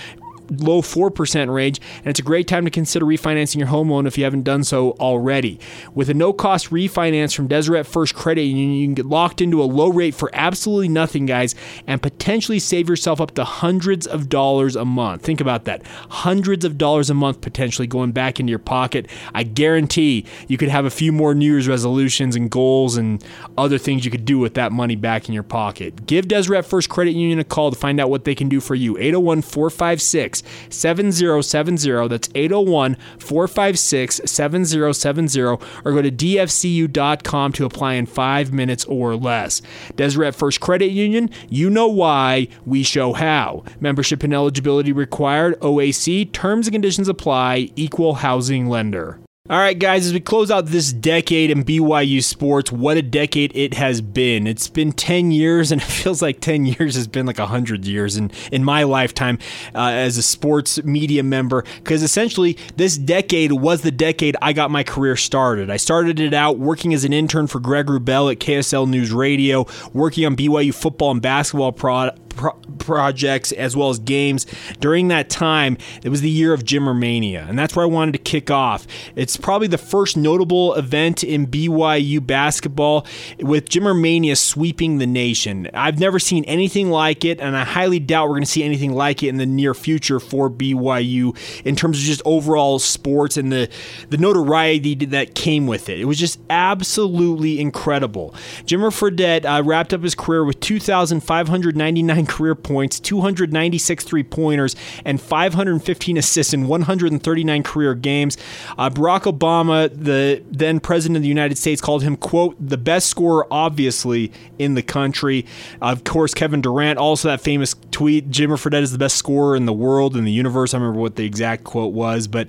low 0.50 0.82
4% 0.82 1.52
range, 1.52 1.80
and 1.98 2.06
it's 2.06 2.20
a 2.20 2.22
great 2.22 2.48
time 2.48 2.64
to 2.64 2.70
consider 2.70 3.04
refinancing 3.04 3.56
your 3.56 3.68
home 3.68 3.90
loan 3.90 4.06
if 4.06 4.18
you 4.18 4.24
haven't 4.24 4.42
done 4.42 4.64
so 4.64 4.92
already. 4.92 5.58
With 5.94 6.08
a 6.10 6.14
no 6.14 6.32
cost 6.32 6.70
refinance 6.70 7.34
from 7.34 7.48
Deseret 7.48 7.86
First 7.86 8.14
Credit 8.14 8.42
Union, 8.42 8.72
you 8.72 8.86
can 8.86 8.94
get 8.94 9.06
locked 9.06 9.40
into 9.40 9.62
a 9.62 9.64
low 9.64 9.88
rate 9.88 10.14
for 10.14 10.30
absolutely 10.32 10.88
nothing, 10.88 11.26
guys, 11.26 11.54
and 11.86 12.02
potentially 12.02 12.58
save 12.58 12.88
yourself 12.88 13.20
up 13.20 13.34
to 13.34 13.44
hundreds 13.44 14.06
of 14.06 14.28
dollars 14.28 14.76
a 14.76 14.84
month. 14.84 15.22
Think 15.22 15.40
about 15.40 15.64
that 15.64 15.86
hundreds 16.10 16.64
of 16.64 16.78
dollars 16.78 17.10
a 17.10 17.14
month 17.14 17.40
potentially 17.40 17.86
going 17.86 18.12
back 18.12 18.40
into 18.40 18.50
your 18.50 18.58
pocket. 18.58 19.06
I 19.34 19.42
guarantee 19.42 20.24
you 20.46 20.56
could 20.56 20.68
have 20.68 20.84
a 20.84 20.90
few 20.90 21.12
more 21.12 21.34
New 21.34 21.52
Year's 21.52 21.68
resolutions 21.68 22.36
and 22.36 22.50
goals 22.50 22.96
and 22.96 23.24
other 23.56 23.78
things 23.78 24.04
you 24.04 24.10
could 24.10 24.24
do 24.24 24.38
with 24.38 24.54
that 24.54 24.72
money 24.72 24.96
back 24.96 25.28
in 25.28 25.34
your 25.34 25.42
pocket. 25.42 26.06
Give 26.06 26.26
Deseret 26.26 26.66
First 26.66 26.88
Credit 26.88 27.12
Union 27.12 27.38
a 27.38 27.44
call 27.44 27.70
to 27.70 27.78
find 27.78 28.00
out 28.00 28.10
what 28.10 28.24
they 28.24 28.34
can 28.34 28.48
do 28.48 28.60
for 28.60 28.74
you. 28.74 28.96
801 28.98 29.42
456 29.42 30.37
7070. 30.70 32.08
That's 32.08 32.28
801 32.34 32.96
456 33.18 34.20
7070. 34.24 35.40
Or 35.40 35.58
go 35.84 36.02
to 36.02 36.10
dfcu.com 36.10 37.52
to 37.52 37.64
apply 37.64 37.94
in 37.94 38.06
five 38.06 38.52
minutes 38.52 38.84
or 38.86 39.16
less. 39.16 39.62
Deseret 39.96 40.34
First 40.34 40.60
Credit 40.60 40.90
Union, 40.90 41.30
you 41.48 41.70
know 41.70 41.88
why, 41.88 42.48
we 42.64 42.82
show 42.82 43.12
how. 43.12 43.64
Membership 43.80 44.22
and 44.22 44.34
eligibility 44.34 44.92
required, 44.92 45.58
OAC, 45.60 46.32
terms 46.32 46.66
and 46.66 46.74
conditions 46.74 47.08
apply, 47.08 47.70
equal 47.76 48.14
housing 48.14 48.68
lender. 48.68 49.18
All 49.50 49.56
right, 49.56 49.78
guys, 49.78 50.04
as 50.04 50.12
we 50.12 50.20
close 50.20 50.50
out 50.50 50.66
this 50.66 50.92
decade 50.92 51.50
in 51.50 51.64
BYU 51.64 52.22
sports, 52.22 52.70
what 52.70 52.98
a 52.98 53.02
decade 53.02 53.50
it 53.54 53.72
has 53.72 54.02
been. 54.02 54.46
It's 54.46 54.68
been 54.68 54.92
10 54.92 55.30
years, 55.30 55.72
and 55.72 55.80
it 55.80 55.84
feels 55.86 56.20
like 56.20 56.40
10 56.40 56.66
years 56.66 56.96
has 56.96 57.06
been 57.06 57.24
like 57.24 57.38
100 57.38 57.86
years 57.86 58.18
in, 58.18 58.30
in 58.52 58.62
my 58.62 58.82
lifetime 58.82 59.38
uh, 59.74 59.88
as 59.88 60.18
a 60.18 60.22
sports 60.22 60.84
media 60.84 61.22
member, 61.22 61.64
because 61.76 62.02
essentially 62.02 62.58
this 62.76 62.98
decade 62.98 63.52
was 63.52 63.80
the 63.80 63.90
decade 63.90 64.36
I 64.42 64.52
got 64.52 64.70
my 64.70 64.82
career 64.82 65.16
started. 65.16 65.70
I 65.70 65.78
started 65.78 66.20
it 66.20 66.34
out 66.34 66.58
working 66.58 66.92
as 66.92 67.04
an 67.04 67.14
intern 67.14 67.46
for 67.46 67.58
Greg 67.58 67.86
Wrubell 67.86 68.30
at 68.30 68.40
KSL 68.40 68.86
News 68.86 69.12
Radio, 69.12 69.64
working 69.94 70.26
on 70.26 70.36
BYU 70.36 70.74
football 70.74 71.12
and 71.12 71.22
basketball 71.22 71.72
pro- 71.72 72.10
pro- 72.38 72.58
projects 72.78 73.52
as 73.52 73.76
well 73.76 73.90
as 73.90 73.98
games 73.98 74.46
during 74.80 75.08
that 75.08 75.28
time. 75.28 75.76
It 76.02 76.08
was 76.08 76.22
the 76.22 76.30
year 76.30 76.54
of 76.54 76.64
Jimmermania, 76.64 77.48
and 77.48 77.58
that's 77.58 77.76
where 77.76 77.84
I 77.84 77.88
wanted 77.88 78.12
to 78.12 78.18
kick 78.18 78.50
off. 78.50 78.86
It's 79.14 79.36
probably 79.36 79.68
the 79.68 79.78
first 79.78 80.16
notable 80.16 80.74
event 80.74 81.22
in 81.22 81.46
BYU 81.46 82.24
basketball 82.26 83.06
with 83.40 83.68
Jimmermania 83.68 84.36
sweeping 84.36 84.98
the 84.98 85.06
nation. 85.06 85.68
I've 85.74 85.98
never 85.98 86.18
seen 86.18 86.44
anything 86.44 86.90
like 86.90 87.24
it, 87.24 87.40
and 87.40 87.56
I 87.56 87.64
highly 87.64 87.98
doubt 87.98 88.28
we're 88.28 88.36
going 88.36 88.44
to 88.44 88.50
see 88.50 88.62
anything 88.62 88.94
like 88.94 89.22
it 89.22 89.28
in 89.28 89.36
the 89.36 89.46
near 89.46 89.74
future 89.74 90.20
for 90.20 90.48
BYU 90.48 91.36
in 91.64 91.76
terms 91.76 91.98
of 91.98 92.04
just 92.04 92.22
overall 92.24 92.78
sports 92.78 93.36
and 93.36 93.52
the 93.52 93.68
the 94.08 94.16
notoriety 94.16 94.94
that 94.94 95.34
came 95.34 95.66
with 95.66 95.88
it. 95.88 96.00
It 96.00 96.04
was 96.04 96.18
just 96.18 96.40
absolutely 96.48 97.60
incredible. 97.60 98.34
Jimmer 98.64 98.90
Fredette 98.90 99.44
uh, 99.44 99.62
wrapped 99.62 99.92
up 99.92 100.02
his 100.02 100.14
career 100.14 100.44
with 100.44 100.60
2,599 100.60 102.26
career 102.28 102.54
points, 102.54 103.00
296 103.00 104.04
three 104.04 104.22
pointers, 104.22 104.76
and 105.04 105.20
515 105.20 106.16
assists 106.16 106.52
in 106.52 106.68
139 106.68 107.62
career 107.62 107.94
games. 107.94 108.36
Uh, 108.76 108.90
Barack 108.90 109.22
Obama, 109.22 109.90
the 109.92 110.42
then 110.50 110.80
president 110.80 111.16
of 111.16 111.22
the 111.22 111.28
United 111.28 111.58
States, 111.58 111.80
called 111.80 112.02
him, 112.02 112.16
quote, 112.16 112.56
the 112.60 112.76
best 112.76 113.08
scorer, 113.08 113.46
obviously, 113.50 114.32
in 114.58 114.74
the 114.74 114.82
country. 114.82 115.46
Uh, 115.82 115.86
of 115.86 116.04
course, 116.04 116.34
Kevin 116.34 116.60
Durant, 116.60 116.98
also 116.98 117.28
that 117.28 117.40
famous 117.40 117.74
tweet, 117.90 118.30
Jimmer 118.30 118.56
Fredette 118.56 118.82
is 118.82 118.92
the 118.92 118.98
best 118.98 119.16
scorer 119.16 119.56
in 119.56 119.66
the 119.66 119.72
world, 119.72 120.16
in 120.16 120.24
the 120.24 120.32
universe. 120.32 120.74
I 120.74 120.78
remember 120.78 121.00
what 121.00 121.16
the 121.16 121.24
exact 121.24 121.64
quote 121.64 121.92
was, 121.92 122.28
but 122.28 122.48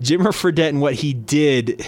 Jimmer 0.00 0.32
Fredette 0.32 0.68
and 0.68 0.80
what 0.80 0.94
he 0.94 1.12
did 1.12 1.84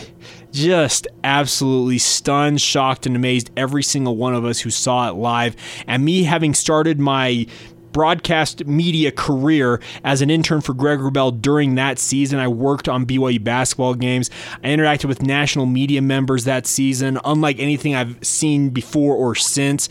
just 0.53 1.07
absolutely 1.25 1.99
stunned, 1.99 2.61
shocked, 2.61 3.07
and 3.07 3.17
amazed 3.17 3.51
every 3.57 3.83
single 3.83 4.17
one 4.17 4.35
of 4.35 4.45
us 4.45 4.61
who 4.61 4.71
saw 4.71 5.09
it 5.09 5.13
live. 5.13 5.57
And 5.87 6.05
me 6.05 6.25
having 6.25 6.55
started 6.55 6.99
my 6.99 7.47
broadcast 7.93 8.67
media 8.67 9.11
career 9.11 9.81
as 10.05 10.23
an 10.23 10.31
intern 10.31 10.61
for 10.61 10.75
Greg 10.75 10.99
Wrubell 10.99 11.41
during 11.41 11.75
that 11.77 11.99
season. 11.99 12.39
I 12.39 12.49
worked 12.49 12.89
on 12.89 13.07
BYU 13.07 13.43
basketball 13.43 13.95
games. 13.95 14.31
I 14.63 14.69
interacted 14.69 15.07
with 15.07 15.23
national 15.23 15.67
media 15.67 16.03
members 16.03 16.45
that 16.45 16.67
season, 16.67 17.19
unlike 17.25 17.59
anything 17.59 17.95
I've 17.95 18.25
seen 18.25 18.71
before 18.71 19.17
or 19.17 19.35
since. 19.35 19.89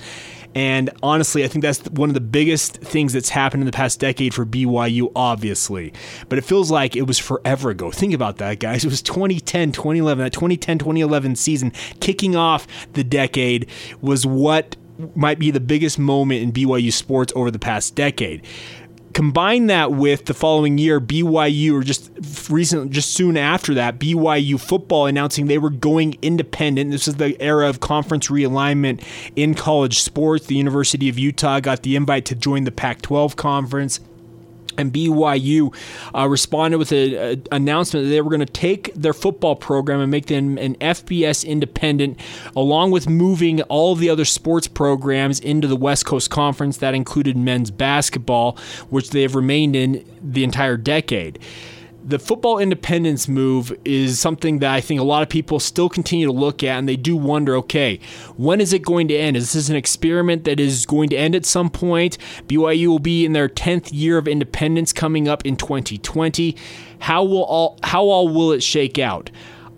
And 0.56 0.90
honestly, 1.04 1.44
I 1.44 1.48
think 1.48 1.64
that's 1.64 1.84
one 1.90 2.10
of 2.10 2.14
the 2.14 2.22
biggest 2.22 2.78
things 2.78 3.14
that's 3.14 3.30
happened 3.30 3.62
in 3.62 3.66
the 3.66 3.72
past 3.72 4.00
decade 4.00 4.34
for 4.34 4.46
BYU, 4.46 5.12
obviously. 5.16 5.94
But 6.30 6.38
it 6.38 6.46
feels 6.46 6.72
like 6.72 6.96
it 6.96 7.04
was 7.04 7.20
forever 7.20 7.70
ago. 7.70 7.92
Think 7.92 8.14
about 8.14 8.38
that, 8.38 8.60
guys. 8.60 8.84
It 8.84 8.90
was 8.90 9.02
2010, 9.02 9.72
2011. 9.72 10.24
That 10.24 10.34
2010, 10.34 10.80
2011 10.80 11.36
season 11.36 11.72
kicking 12.00 12.36
off 12.36 12.68
the 12.94 13.04
decade 13.04 13.70
was 14.02 14.26
what 14.26 14.76
might 15.16 15.40
be 15.40 15.52
the 15.52 15.60
biggest 15.60 16.00
moment 16.00 16.42
in 16.42 16.52
BYU 16.52 16.92
sports 16.92 17.32
over 17.36 17.52
the 17.52 17.60
past 17.60 17.96
decade. 17.96 18.46
Combine 19.18 19.66
that 19.66 19.94
with 19.94 20.26
the 20.26 20.34
following 20.36 20.78
year, 20.78 21.02
BYU, 21.02 21.74
or 21.74 21.82
just 21.82 22.12
recently, 22.52 22.90
just 22.90 23.16
soon 23.16 23.36
after 23.36 23.74
that, 23.74 23.98
BYU 23.98 24.60
football 24.60 25.08
announcing 25.08 25.48
they 25.48 25.58
were 25.58 25.72
going 25.72 26.20
independent. 26.22 26.92
This 26.92 27.08
is 27.08 27.16
the 27.16 27.36
era 27.42 27.68
of 27.68 27.80
conference 27.80 28.28
realignment 28.28 29.04
in 29.36 29.56
college 29.56 30.02
sports. 30.02 30.46
The 30.46 30.54
University 30.54 31.10
of 31.10 31.18
Utah 31.18 31.60
got 31.60 31.82
the 31.82 31.96
invite 31.96 32.26
to 32.26 32.36
join 32.36 32.66
the 32.66 32.72
Pac 32.72 33.02
12 33.02 33.36
conference 33.36 34.02
and 34.78 34.94
BYU 34.94 35.74
uh, 36.16 36.28
responded 36.28 36.78
with 36.78 36.92
an 36.92 37.44
announcement 37.52 38.06
that 38.06 38.10
they 38.10 38.22
were 38.22 38.30
going 38.30 38.40
to 38.40 38.46
take 38.46 38.94
their 38.94 39.14
football 39.14 39.56
program 39.56 40.00
and 40.00 40.12
make 40.12 40.28
them 40.28 40.58
an 40.58 40.76
FBS 40.76 41.46
independent, 41.46 42.20
along 42.56 42.92
with 42.92 43.10
moving 43.10 43.62
all 43.64 43.94
of 43.94 44.00
the 44.00 44.10
other 44.10 44.26
sports 44.26 44.68
programs 44.68 45.40
into 45.40 45.68
the 45.68 45.76
West 45.76 46.06
Coast 46.06 46.30
Conference. 46.30 46.78
That 46.78 46.94
included 46.94 47.38
men's 47.38 47.72
basketball, 47.72 48.58
which 48.90 49.10
they 49.10 49.22
have 49.24 49.36
remained 49.36 49.76
in 49.76 50.06
the 50.22 50.44
entire 50.44 50.78
decade 50.78 51.40
the 52.08 52.18
football 52.18 52.58
independence 52.58 53.28
move 53.28 53.78
is 53.84 54.18
something 54.18 54.60
that 54.60 54.74
I 54.74 54.80
think 54.80 55.02
a 55.02 55.04
lot 55.04 55.24
of 55.24 55.30
people 55.30 55.60
still 55.60 55.90
continue 55.90 56.26
to 56.26 56.32
look 56.32 56.64
at 56.64 56.80
and 56.80 56.88
they 56.88 56.96
do 56.96 57.18
wonder 57.18 57.56
okay, 57.58 58.00
when 58.38 58.62
is 58.62 58.72
it 58.72 58.82
going 58.82 59.10
to 59.10 59.16
end? 59.16 59.36
Is 59.36 59.52
this 59.52 59.68
an 59.68 59.76
experiment 59.76 60.46
that 60.46 60.58
is 60.58 60.86
going 60.86 61.10
to 61.10 61.18
end 61.18 61.36
at 61.36 61.46
some 61.46 61.70
point? 61.70 62.18
BYU 62.48 62.88
will 62.88 63.00
be 63.00 63.26
in 63.26 63.34
their 63.34 63.50
10th 63.50 63.90
year 63.92 64.18
of 64.18 64.26
independence 64.26 64.94
coming 64.94 65.28
up 65.28 65.46
in 65.46 65.58
2020. 65.58 66.56
How 67.00 67.26
will 67.26 67.44
all 67.44 67.78
how 67.84 68.06
all 68.06 68.30
will 68.30 68.54
it 68.54 68.64
shake 68.64 68.98
out? 68.98 69.30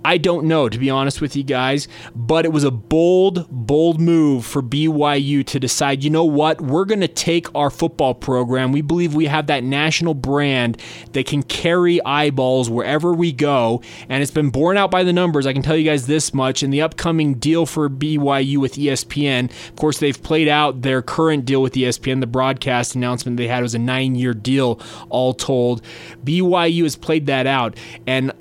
I 0.10 0.18
don't 0.18 0.48
know, 0.48 0.68
to 0.68 0.80
be 0.80 0.90
honest 0.90 1.22
with 1.22 1.36
you 1.36 1.44
guys, 1.44 1.88
but 2.16 2.44
it 2.44 2.52
was 2.52 2.64
a 2.64 2.72
bold, 2.72 3.46
bold 3.52 4.02
move 4.02 4.44
for 4.44 4.64
BYU 4.64 5.46
to 5.46 5.60
decide, 5.60 6.04
you 6.04 6.10
know 6.10 6.26
what, 6.26 6.60
we're 6.62 6.86
going 6.86 7.02
to 7.02 7.08
take 7.08 7.54
our 7.54 7.70
football 7.70 8.16
program. 8.16 8.72
We 8.72 8.82
believe 8.82 9.14
we 9.14 9.28
have 9.28 9.46
that 9.46 9.64
national 9.64 10.16
brand 10.16 10.82
that 11.12 11.28
can 11.28 11.44
carry 11.44 12.04
eyeballs 12.04 12.72
wherever 12.72 13.14
we 13.14 13.32
go, 13.32 13.84
and 14.10 14.24
it's 14.24 14.32
been 14.32 14.50
borne 14.50 14.78
out 14.78 14.90
by 14.90 15.04
the 15.04 15.14
numbers. 15.14 15.46
I 15.46 15.54
can 15.54 15.62
tell 15.62 15.78
you 15.78 15.88
guys 15.88 16.08
this 16.08 16.34
much. 16.34 16.64
In 16.64 16.72
the 16.72 16.82
upcoming 16.82 17.36
deal 17.36 17.68
for 17.68 17.88
BYU 17.88 18.58
with 18.58 18.78
ESPN, 18.78 19.52
of 19.70 19.76
course, 19.76 20.00
they've 20.00 20.24
played 20.24 20.48
out 20.48 20.82
their 20.82 21.04
current 21.04 21.46
deal 21.46 21.62
with 21.62 21.74
ESPN. 21.74 22.20
The 22.20 22.26
broadcast 22.26 22.96
announcement 22.96 23.38
they 23.38 23.48
had 23.48 23.62
was 23.62 23.76
a 23.76 23.80
nine 23.80 24.16
year 24.16 24.34
deal, 24.34 24.82
all 25.10 25.36
told. 25.36 25.84
BYU 26.24 26.82
has 26.82 26.96
played 26.96 27.28
that 27.28 27.46
out, 27.46 27.78
and 28.08 28.34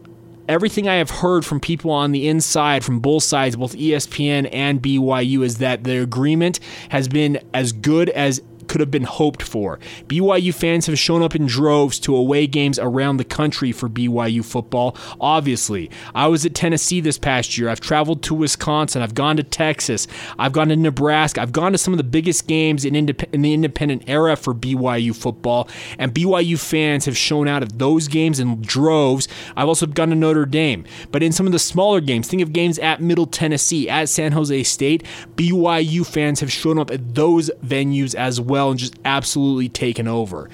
everything 0.48 0.88
I 0.88 0.94
have 0.94 1.10
heard 1.10 1.44
from 1.44 1.60
people 1.60 1.90
on 1.90 2.12
the 2.12 2.28
inside, 2.28 2.84
from 2.84 3.00
both 3.00 3.22
sides, 3.22 3.56
both 3.56 3.76
ESPN 3.76 4.48
and 4.52 4.82
BYU, 4.82 5.42
is 5.44 5.58
that 5.58 5.84
the 5.84 6.00
agreement 6.02 6.60
has 6.88 7.08
been 7.08 7.40
as 7.54 7.72
good 7.72 8.08
as 8.10 8.42
could 8.68 8.80
have 8.80 8.90
been 8.90 9.04
hoped 9.04 9.42
for. 9.42 9.78
BYU 10.06 10.54
fans 10.54 10.86
have 10.86 10.98
shown 10.98 11.22
up 11.22 11.34
in 11.34 11.46
droves 11.46 11.98
to 12.00 12.14
away 12.14 12.46
games 12.46 12.78
around 12.78 13.16
the 13.16 13.24
country 13.24 13.72
for 13.72 13.88
BYU 13.88 14.44
football. 14.44 14.96
Obviously, 15.20 15.90
I 16.14 16.28
was 16.28 16.44
at 16.44 16.54
Tennessee 16.54 17.00
this 17.00 17.18
past 17.18 17.56
year. 17.56 17.68
I've 17.68 17.80
traveled 17.80 18.22
to 18.24 18.34
Wisconsin. 18.34 19.02
I've 19.02 19.14
gone 19.14 19.36
to 19.38 19.42
Texas. 19.42 20.06
I've 20.38 20.52
gone 20.52 20.68
to 20.68 20.76
Nebraska. 20.76 21.40
I've 21.40 21.52
gone 21.52 21.72
to 21.72 21.78
some 21.78 21.94
of 21.94 21.98
the 21.98 22.04
biggest 22.04 22.46
games 22.46 22.84
in, 22.84 22.94
indep- 22.94 23.32
in 23.32 23.42
the 23.42 23.54
independent 23.54 24.04
era 24.06 24.36
for 24.36 24.54
BYU 24.54 25.16
football, 25.16 25.68
and 25.98 26.14
BYU 26.14 26.58
fans 26.58 27.06
have 27.06 27.16
shown 27.16 27.48
out 27.48 27.62
at 27.62 27.78
those 27.78 28.08
games 28.08 28.40
in 28.40 28.60
droves. 28.60 29.28
I've 29.56 29.68
also 29.68 29.86
gone 29.86 30.10
to 30.10 30.14
Notre 30.14 30.46
Dame, 30.46 30.84
but 31.10 31.22
in 31.22 31.32
some 31.32 31.46
of 31.46 31.52
the 31.52 31.58
smaller 31.58 32.00
games, 32.00 32.28
think 32.28 32.42
of 32.42 32.52
games 32.52 32.78
at 32.78 33.00
Middle 33.00 33.26
Tennessee, 33.26 33.88
at 33.88 34.08
San 34.08 34.32
Jose 34.32 34.62
State, 34.64 35.04
BYU 35.36 36.06
fans 36.06 36.40
have 36.40 36.52
shown 36.52 36.78
up 36.78 36.90
at 36.90 37.14
those 37.14 37.50
venues 37.64 38.14
as 38.14 38.40
well 38.40 38.57
well 38.58 38.70
and 38.70 38.78
just 38.78 38.96
absolutely 39.04 39.68
taken 39.68 40.08
over. 40.08 40.50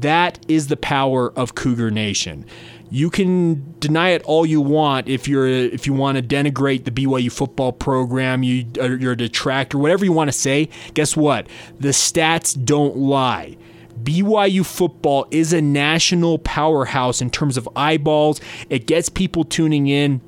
That 0.00 0.44
is 0.48 0.66
the 0.66 0.76
power 0.76 1.32
of 1.38 1.54
Cougar 1.54 1.92
Nation. 1.92 2.44
You 2.90 3.08
can 3.08 3.74
deny 3.78 4.10
it 4.10 4.22
all 4.22 4.44
you 4.44 4.60
want 4.60 5.08
if 5.08 5.28
you're 5.28 5.46
if 5.46 5.86
you 5.86 5.92
want 5.92 6.18
to 6.18 6.22
denigrate 6.22 6.84
the 6.84 6.90
BYU 6.90 7.30
football 7.30 7.72
program, 7.72 8.42
you 8.42 8.66
you're 8.76 9.12
a 9.12 9.16
detractor, 9.16 9.78
whatever 9.78 10.04
you 10.04 10.12
want 10.12 10.28
to 10.28 10.36
say. 10.36 10.68
Guess 10.94 11.16
what? 11.16 11.46
The 11.78 11.88
stats 11.90 12.56
don't 12.64 12.96
lie. 12.96 13.56
BYU 14.02 14.64
football 14.66 15.26
is 15.30 15.52
a 15.52 15.60
national 15.60 16.38
powerhouse 16.40 17.20
in 17.20 17.30
terms 17.30 17.56
of 17.56 17.68
eyeballs. 17.76 18.40
It 18.70 18.86
gets 18.86 19.08
people 19.08 19.44
tuning 19.44 19.86
in. 19.86 20.20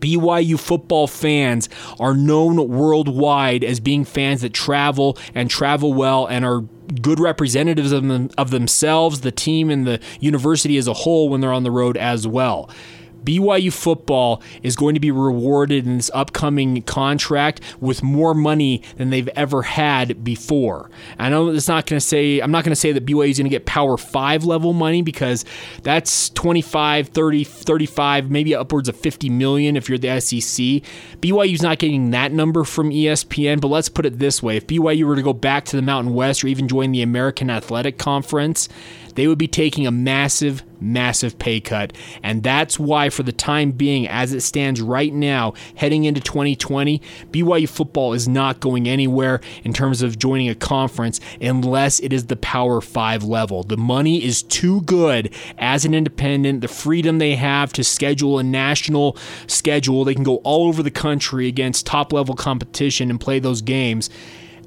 BYU 0.00 0.58
football 0.58 1.06
fans 1.06 1.68
are 1.98 2.14
known 2.14 2.68
worldwide 2.68 3.64
as 3.64 3.80
being 3.80 4.04
fans 4.04 4.42
that 4.42 4.52
travel 4.52 5.18
and 5.34 5.50
travel 5.50 5.94
well 5.94 6.26
and 6.26 6.44
are 6.44 6.60
good 7.00 7.18
representatives 7.18 7.92
of, 7.92 8.06
them, 8.06 8.30
of 8.36 8.50
themselves, 8.50 9.22
the 9.22 9.32
team, 9.32 9.70
and 9.70 9.86
the 9.86 10.00
university 10.20 10.76
as 10.76 10.86
a 10.86 10.92
whole 10.92 11.28
when 11.28 11.40
they're 11.40 11.52
on 11.52 11.62
the 11.62 11.70
road 11.70 11.96
as 11.96 12.26
well. 12.26 12.68
BYU 13.24 13.72
football 13.72 14.42
is 14.62 14.76
going 14.76 14.94
to 14.94 15.00
be 15.00 15.10
rewarded 15.10 15.86
in 15.86 15.96
this 15.96 16.10
upcoming 16.14 16.82
contract 16.82 17.60
with 17.80 18.02
more 18.02 18.34
money 18.34 18.82
than 18.96 19.10
they've 19.10 19.28
ever 19.28 19.62
had 19.62 20.22
before. 20.22 20.90
I 21.18 21.28
know 21.28 21.48
it's 21.48 21.68
not 21.68 21.86
going 21.86 21.98
to 21.98 22.06
say 22.06 22.40
I'm 22.40 22.50
not 22.50 22.64
going 22.64 22.72
to 22.72 22.76
say 22.76 22.92
that 22.92 23.06
BYU 23.06 23.30
is 23.30 23.38
going 23.38 23.46
to 23.46 23.50
get 23.50 23.66
Power 23.66 23.96
5 23.96 24.44
level 24.44 24.72
money 24.72 25.02
because 25.02 25.44
that's 25.82 26.30
25, 26.30 27.08
30, 27.08 27.44
35, 27.44 28.30
maybe 28.30 28.54
upwards 28.54 28.88
of 28.88 28.96
50 28.96 29.30
million 29.30 29.76
if 29.76 29.88
you're 29.88 29.98
the 29.98 30.20
SEC. 30.20 30.82
BYU's 31.20 31.62
not 31.62 31.78
getting 31.78 32.10
that 32.10 32.32
number 32.32 32.64
from 32.64 32.90
ESPN, 32.90 33.60
but 33.60 33.68
let's 33.68 33.88
put 33.88 34.06
it 34.06 34.18
this 34.18 34.42
way. 34.42 34.56
If 34.56 34.66
BYU 34.66 35.04
were 35.04 35.16
to 35.16 35.22
go 35.22 35.32
back 35.32 35.64
to 35.66 35.76
the 35.76 35.82
Mountain 35.82 36.14
West 36.14 36.44
or 36.44 36.48
even 36.48 36.68
join 36.68 36.92
the 36.92 37.02
American 37.02 37.50
Athletic 37.50 37.98
Conference, 37.98 38.68
they 39.14 39.26
would 39.26 39.38
be 39.38 39.48
taking 39.48 39.86
a 39.86 39.90
massive, 39.90 40.62
massive 40.80 41.38
pay 41.38 41.60
cut. 41.60 41.92
And 42.22 42.42
that's 42.42 42.78
why, 42.78 43.10
for 43.10 43.22
the 43.22 43.32
time 43.32 43.72
being, 43.72 44.08
as 44.08 44.32
it 44.32 44.40
stands 44.40 44.80
right 44.80 45.12
now, 45.12 45.54
heading 45.76 46.04
into 46.04 46.20
2020, 46.20 47.00
BYU 47.30 47.68
football 47.68 48.12
is 48.12 48.28
not 48.28 48.60
going 48.60 48.88
anywhere 48.88 49.40
in 49.62 49.72
terms 49.72 50.02
of 50.02 50.18
joining 50.18 50.48
a 50.48 50.54
conference 50.54 51.20
unless 51.40 52.00
it 52.00 52.12
is 52.12 52.26
the 52.26 52.36
Power 52.36 52.80
5 52.80 53.24
level. 53.24 53.62
The 53.62 53.76
money 53.76 54.24
is 54.24 54.42
too 54.42 54.82
good 54.82 55.34
as 55.58 55.84
an 55.84 55.94
independent, 55.94 56.60
the 56.60 56.68
freedom 56.68 57.18
they 57.18 57.34
have 57.34 57.72
to 57.74 57.84
schedule 57.84 58.38
a 58.38 58.42
national 58.42 59.16
schedule. 59.46 60.04
They 60.04 60.14
can 60.14 60.24
go 60.24 60.36
all 60.36 60.68
over 60.68 60.82
the 60.82 60.90
country 60.90 61.48
against 61.48 61.86
top 61.86 62.12
level 62.12 62.34
competition 62.34 63.10
and 63.10 63.20
play 63.20 63.38
those 63.38 63.62
games 63.62 64.10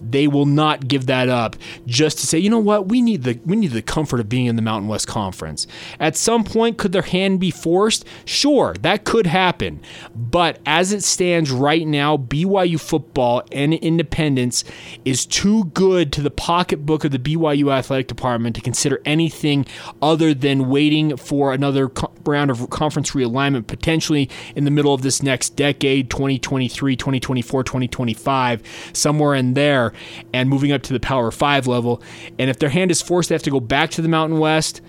they 0.01 0.27
will 0.27 0.45
not 0.45 0.87
give 0.87 1.05
that 1.07 1.29
up 1.29 1.55
just 1.85 2.19
to 2.19 2.27
say, 2.27 2.37
you 2.37 2.49
know 2.49 2.59
what, 2.59 2.87
we 2.87 3.01
need 3.01 3.23
the 3.23 3.39
we 3.45 3.55
need 3.55 3.71
the 3.71 3.81
comfort 3.81 4.19
of 4.19 4.29
being 4.29 4.45
in 4.45 4.55
the 4.55 4.61
Mountain 4.61 4.87
West 4.87 5.07
Conference. 5.07 5.67
At 5.99 6.15
some 6.15 6.43
point, 6.43 6.77
could 6.77 6.91
their 6.91 7.01
hand 7.01 7.39
be 7.39 7.51
forced? 7.51 8.05
Sure, 8.25 8.73
that 8.81 9.03
could 9.03 9.27
happen. 9.27 9.81
But 10.15 10.59
as 10.65 10.91
it 10.91 11.03
stands 11.03 11.51
right 11.51 11.85
now, 11.85 12.17
BYU 12.17 12.79
football 12.79 13.43
and 13.51 13.73
independence 13.73 14.63
is 15.05 15.25
too 15.25 15.65
good 15.65 16.11
to 16.13 16.21
the 16.21 16.31
pocketbook 16.31 17.03
of 17.03 17.11
the 17.11 17.19
BYU 17.19 17.71
athletic 17.71 18.07
department 18.07 18.55
to 18.55 18.61
consider 18.61 19.01
anything 19.05 19.65
other 20.01 20.33
than 20.33 20.69
waiting 20.69 21.17
for 21.17 21.53
another 21.53 21.91
round 22.25 22.51
of 22.51 22.69
conference 22.69 23.11
realignment 23.11 23.67
potentially 23.67 24.29
in 24.55 24.65
the 24.65 24.71
middle 24.71 24.93
of 24.93 25.01
this 25.01 25.23
next 25.23 25.55
decade 25.55 26.09
2023 26.09 26.95
2024 26.95 27.63
2025 27.63 28.89
somewhere 28.93 29.33
in 29.35 29.53
there 29.53 29.86
and 30.33 30.49
moving 30.49 30.71
up 30.71 30.81
to 30.83 30.93
the 30.93 30.99
power 30.99 31.31
5 31.31 31.67
level 31.67 32.01
and 32.39 32.49
if 32.49 32.59
their 32.59 32.69
hand 32.69 32.91
is 32.91 33.01
forced 33.01 33.29
they 33.29 33.35
have 33.35 33.43
to 33.43 33.51
go 33.51 33.59
back 33.59 33.89
to 33.91 34.01
the 34.01 34.09
mountain 34.09 34.39
west 34.39 34.81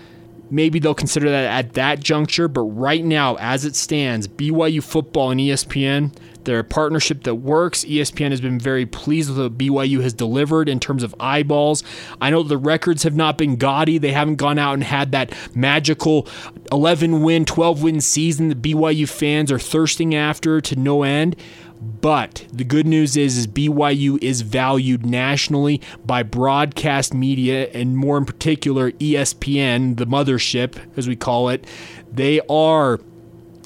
maybe 0.49 0.79
they'll 0.79 0.93
consider 0.93 1.29
that 1.29 1.45
at 1.45 1.73
that 1.73 1.99
juncture. 1.99 2.47
But 2.47 2.61
right 2.61 3.03
now, 3.03 3.35
as 3.35 3.65
it 3.65 3.75
stands, 3.75 4.27
BYU 4.27 4.83
football 4.83 5.31
and 5.31 5.39
ESPN, 5.39 6.15
they're 6.43 6.59
a 6.59 6.63
partnership 6.63 7.23
that 7.23 7.35
works. 7.35 7.83
ESPN 7.85 8.31
has 8.31 8.41
been 8.41 8.59
very 8.59 8.85
pleased 8.85 9.29
with 9.29 9.39
what 9.39 9.57
BYU 9.57 10.01
has 10.01 10.13
delivered 10.13 10.69
in 10.69 10.79
terms 10.79 11.03
of 11.03 11.13
eyeballs. 11.19 11.83
I 12.21 12.29
know 12.29 12.43
the 12.43 12.57
records 12.57 13.03
have 13.03 13.15
not 13.15 13.37
been 13.37 13.57
gaudy. 13.57 13.97
They 13.97 14.11
haven't 14.11 14.37
gone 14.37 14.57
out 14.57 14.73
and 14.73 14.83
had 14.83 15.11
that 15.11 15.33
magical 15.55 16.27
11 16.71 17.21
win, 17.21 17.45
12 17.45 17.83
win 17.83 18.01
season 18.01 18.49
that 18.49 18.61
BYU 18.61 19.07
fans 19.07 19.51
are 19.51 19.59
thirsting 19.59 20.15
after 20.15 20.61
to 20.61 20.75
no 20.75 21.03
end. 21.03 21.35
But 21.81 22.45
the 22.51 22.63
good 22.63 22.85
news 22.85 23.15
is, 23.15 23.37
is 23.37 23.47
BYU 23.47 24.21
is 24.21 24.41
valued 24.41 25.05
nationally 25.05 25.81
by 26.05 26.23
broadcast 26.23 27.13
media 27.13 27.69
and 27.73 27.97
more 27.97 28.17
in 28.17 28.25
particular 28.25 28.91
ESPN, 28.93 29.97
the 29.97 30.05
mothership 30.05 30.77
as 30.97 31.07
we 31.07 31.15
call 31.15 31.49
it. 31.49 31.65
They 32.11 32.41
are 32.49 32.99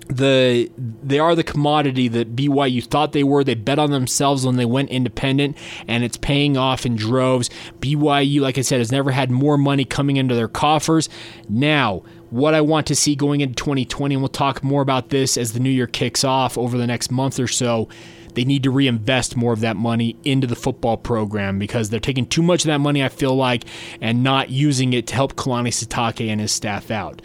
the 0.08 0.70
they 0.78 1.20
are 1.20 1.36
the 1.36 1.44
commodity 1.44 2.08
that 2.10 2.36
BYU 2.36 2.84
thought 2.84 3.14
they 3.14 3.24
were. 3.24 3.44
They 3.44 3.56
bet 3.56 3.80
on 3.80 3.92
themselves 3.92 4.46
when 4.46 4.58
they 4.58 4.66
went 4.66 4.90
independent, 4.90 5.58
and 5.88 6.04
it's 6.04 6.18
paying 6.18 6.58
off 6.58 6.86
in 6.86 6.96
droves. 6.96 7.50
BYU, 7.80 8.42
like 8.42 8.58
I 8.58 8.62
said, 8.62 8.80
has 8.80 8.92
never 8.92 9.12
had 9.12 9.32
more 9.32 9.58
money 9.58 9.86
coming 9.86 10.18
into 10.18 10.36
their 10.36 10.48
coffers. 10.48 11.10
Now, 11.48 12.04
what 12.30 12.54
I 12.54 12.62
want 12.62 12.88
to 12.88 12.96
see 12.96 13.16
going 13.16 13.42
into 13.42 13.56
2020, 13.56 14.16
and 14.16 14.22
we'll 14.22 14.30
talk 14.30 14.64
more 14.64 14.82
about 14.82 15.10
this 15.10 15.38
as 15.38 15.54
the 15.54 15.60
new 15.60 15.70
year 15.70 15.88
kicks 15.88 16.24
off 16.24 16.58
over 16.58 16.78
the 16.78 16.88
next 16.88 17.12
month 17.12 17.40
or 17.40 17.48
so. 17.48 17.88
They 18.34 18.46
need 18.46 18.64
to 18.64 18.72
reinvest 18.72 19.38
more 19.38 19.54
of 19.54 19.60
that 19.60 19.76
money 19.76 20.18
into 20.24 20.48
the 20.48 20.56
football 20.56 20.98
program 20.98 21.60
because 21.60 21.92
they're 21.92 22.00
taking 22.00 22.26
too 22.26 22.42
much 22.42 22.64
of 22.64 22.68
that 22.70 22.80
money, 22.80 23.04
I 23.04 23.10
feel 23.10 23.36
like, 23.36 23.66
and 24.02 24.24
not 24.24 24.50
using 24.50 24.94
it 24.94 25.06
to 25.08 25.14
help 25.16 25.36
Kalani 25.36 25.68
Sitake 25.68 26.28
and 26.28 26.42
his 26.42 26.52
staff 26.52 26.90
out. 26.90 27.22